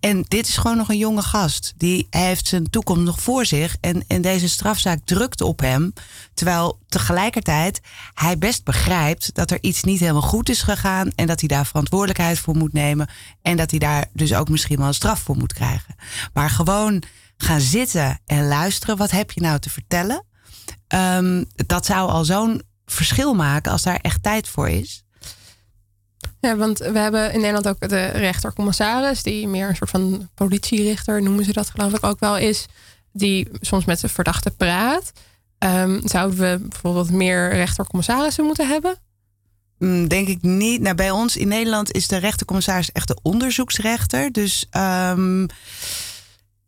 [0.00, 1.74] En dit is gewoon nog een jonge gast.
[1.76, 3.76] Die heeft zijn toekomst nog voor zich.
[3.80, 5.92] En, en deze strafzaak drukt op hem.
[6.34, 7.80] Terwijl tegelijkertijd
[8.14, 11.10] hij best begrijpt dat er iets niet helemaal goed is gegaan.
[11.14, 13.08] En dat hij daar verantwoordelijkheid voor moet nemen.
[13.42, 15.94] En dat hij daar dus ook misschien wel een straf voor moet krijgen.
[16.32, 17.02] Maar gewoon
[17.42, 18.96] gaan zitten en luisteren.
[18.96, 20.24] Wat heb je nou te vertellen?
[20.94, 25.04] Um, dat zou al zo'n verschil maken als daar echt tijd voor is.
[26.40, 31.22] Ja, want we hebben in Nederland ook de rechtercommissaris, die meer een soort van politierichter,
[31.22, 32.66] noemen ze dat geloof ik ook wel, is.
[33.12, 35.12] Die soms met de verdachte praat.
[35.58, 38.96] Um, zouden we bijvoorbeeld meer rechtercommissarissen moeten hebben?
[39.78, 40.80] Mm, Denk ik niet.
[40.80, 44.32] Nou, bij ons in Nederland is de rechtercommissaris echt de onderzoeksrechter.
[44.32, 45.46] Dus um,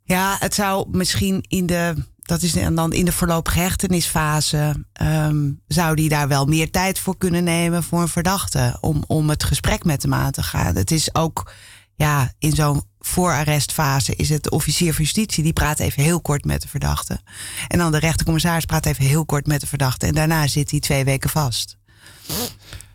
[0.05, 4.85] ja, het zou misschien in de, dat is dan in de voorlopige hechtenisfase.
[4.93, 8.77] ehm, zou die daar wel meer tijd voor kunnen nemen voor een verdachte.
[8.81, 10.77] Om, om het gesprek met hem aan te gaan.
[10.77, 11.53] Het is ook,
[11.95, 15.43] ja, in zo'n voorarrestfase is het de officier van justitie.
[15.43, 17.21] Die praat even heel kort met de verdachte.
[17.69, 20.07] En dan de rechtercommissaris praat even heel kort met de verdachte.
[20.07, 21.77] En daarna zit hij twee weken vast.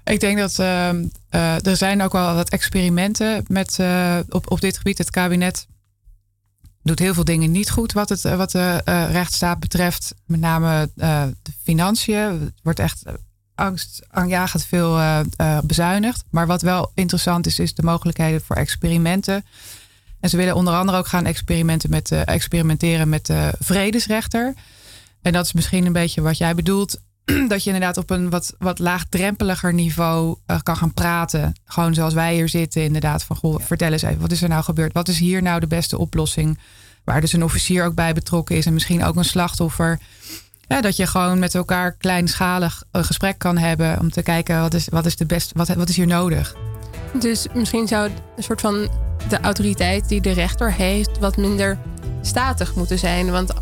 [0.03, 4.61] Ik denk dat ehm, eh, er zijn ook wel wat experimenten met, eh, op, op
[4.61, 4.97] dit gebied.
[4.97, 5.67] Het kabinet
[6.89, 10.13] doet heel veel dingen niet goed wat, het, eh, wat de eh, rechtsstaat betreft.
[10.25, 12.17] Met name eh, de financiën.
[12.17, 13.03] Het wordt echt
[13.55, 14.01] angst,
[14.67, 14.99] veel
[15.63, 16.23] bezuinigd.
[16.29, 19.45] Maar wat wel interessant is, is de mogelijkheden voor experimenten.
[20.19, 24.53] En ze willen onder andere ook gaan experimenten met, experimenteren met de vredesrechter.
[25.21, 26.99] En dat is misschien een beetje wat jij bedoelt.
[27.47, 31.53] Dat je inderdaad op een wat, wat laagdrempeliger niveau kan gaan praten.
[31.65, 33.23] Gewoon zoals wij hier zitten, inderdaad.
[33.23, 34.93] Van goh, vertel eens even, wat is er nou gebeurd?
[34.93, 36.57] Wat is hier nou de beste oplossing?
[37.09, 39.99] Waar dus een officier ook bij betrokken is en misschien ook een slachtoffer.
[40.67, 43.99] Ja, dat je gewoon met elkaar kleinschalig een gesprek kan hebben.
[43.99, 46.55] Om te kijken wat is, wat is, de beste, wat, wat is hier nodig.
[47.19, 48.89] Dus misschien zou een soort van
[49.29, 51.77] de autoriteit die de rechter heeft wat minder
[52.21, 53.31] statig moeten zijn.
[53.31, 53.53] Want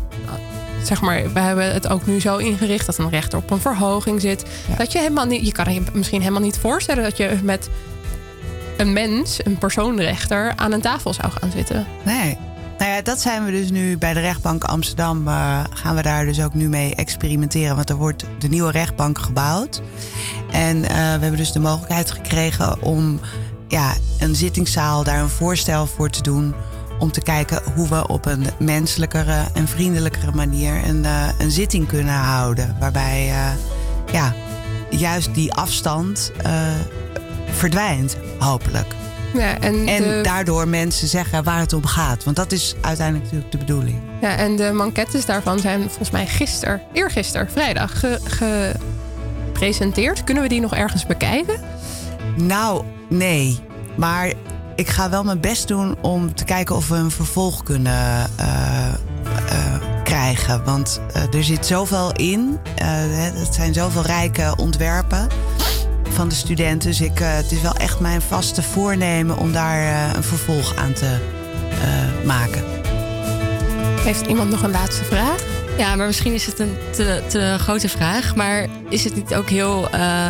[0.82, 4.20] zeg maar, we hebben het ook nu zo ingericht dat een rechter op een verhoging
[4.20, 4.44] zit.
[4.78, 7.68] Dat je helemaal niet, je kan je misschien helemaal niet voorstellen dat je met
[8.76, 11.86] een mens, een persoonrechter, aan een tafel zou gaan zitten.
[12.04, 12.38] Nee.
[12.78, 15.28] Nou ja, dat zijn we dus nu bij de rechtbank Amsterdam.
[15.28, 17.76] eh, gaan we daar dus ook nu mee experimenteren.
[17.76, 19.82] Want er wordt de nieuwe rechtbank gebouwd.
[20.50, 23.20] En eh, we hebben dus de mogelijkheid gekregen om
[23.68, 26.54] ja, een zittingszaal daar een voorstel voor te doen.
[26.98, 31.86] Om te kijken hoe we op een menselijkere en vriendelijkere manier een, eh, een zitting
[31.86, 32.76] kunnen houden.
[32.80, 33.32] Waarbij
[34.12, 34.34] ja,
[34.90, 36.32] juist die afstand
[37.50, 38.94] verdwijnt, hopelijk.
[39.34, 42.24] Ja, en En de- daardoor mensen zeggen waar het om gaat.
[42.24, 44.00] Want dat is uiteindelijk natuurlijk de bedoeling.
[44.20, 48.18] Ja, en de manquettes daarvan zijn volgens mij gisteren, eergisteren, vrijdag, ge-
[49.52, 50.24] gepresenteerd.
[50.24, 51.60] Kunnen we die nog ergens bekijken?
[52.36, 53.58] Nou, nee.
[53.96, 54.32] Maar
[54.74, 58.88] ik ga wel mijn best doen om te kijken of we een vervolg kunnen eh,
[58.88, 58.94] eh,
[60.04, 60.64] krijgen.
[60.64, 62.58] Want eh, er zit zoveel in.
[62.82, 65.26] Het zijn zoveel rijke ontwerpen
[66.18, 66.88] van de studenten.
[66.88, 70.76] Dus ik, eh, het is wel echt mijn vaste voornemen om daar eh, een vervolg
[70.76, 71.18] aan te
[71.70, 72.64] eh, maken.
[74.00, 75.44] Heeft iemand nog een laatste vraag?
[75.76, 78.34] Ja, maar misschien is het een te, te grote vraag.
[78.34, 80.26] Maar is het niet ook heel eh,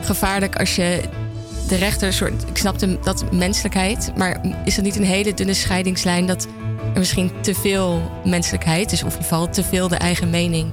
[0.00, 1.00] gevaarlijk als je
[1.68, 2.48] de rechter soort.
[2.48, 6.46] Ik snap de, dat menselijkheid, maar is het niet een hele dunne scheidingslijn dat
[6.94, 10.72] er misschien te veel menselijkheid is, of in ieder geval te veel de eigen mening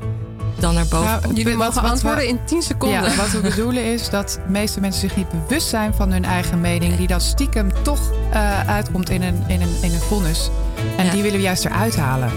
[0.60, 1.38] dan naar boven Nou, komt?
[1.38, 3.04] Jullie mogen wat antwoorden we- in 10 seconden.
[3.04, 6.26] Ja, wat we bedoelen is dat de meeste mensen zich niet bewust zijn van hun
[6.26, 6.96] eigen mening.
[6.98, 8.00] Die dan stiekem toch
[8.32, 10.50] eh, uitkomt in een, in, een, in een vonnis.
[10.98, 11.12] En Ja.
[11.12, 12.32] die willen we juist eruit halen.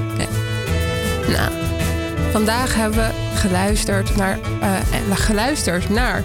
[1.28, 1.50] Nou,
[2.32, 4.68] vandaag hebben we geluisterd naar, eh,
[5.10, 6.22] en geluisterd naar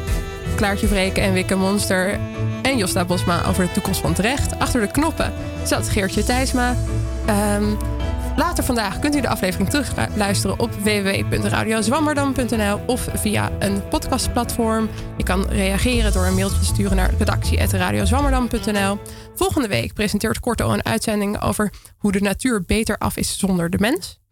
[0.56, 2.20] Klaartje Vreken en Wikke Monster
[2.62, 4.60] en Josta Bosma over de toekomst van terecht.
[4.60, 5.34] Achter de knoppen
[5.64, 6.76] zat Geertje Thijsma.
[7.26, 7.64] Ehm,
[8.36, 14.90] later vandaag kunt u de aflevering terugluisteren op www.radiozwammerdam.nl of via een podcastplatform.
[15.18, 18.98] Je kan reageren door een mailtje te sturen naar redactie.radiozwammerdam.nl.
[19.36, 23.78] Volgende week presenteert Korto een uitzending over hoe de natuur beter af is zonder de
[23.78, 24.24] mens.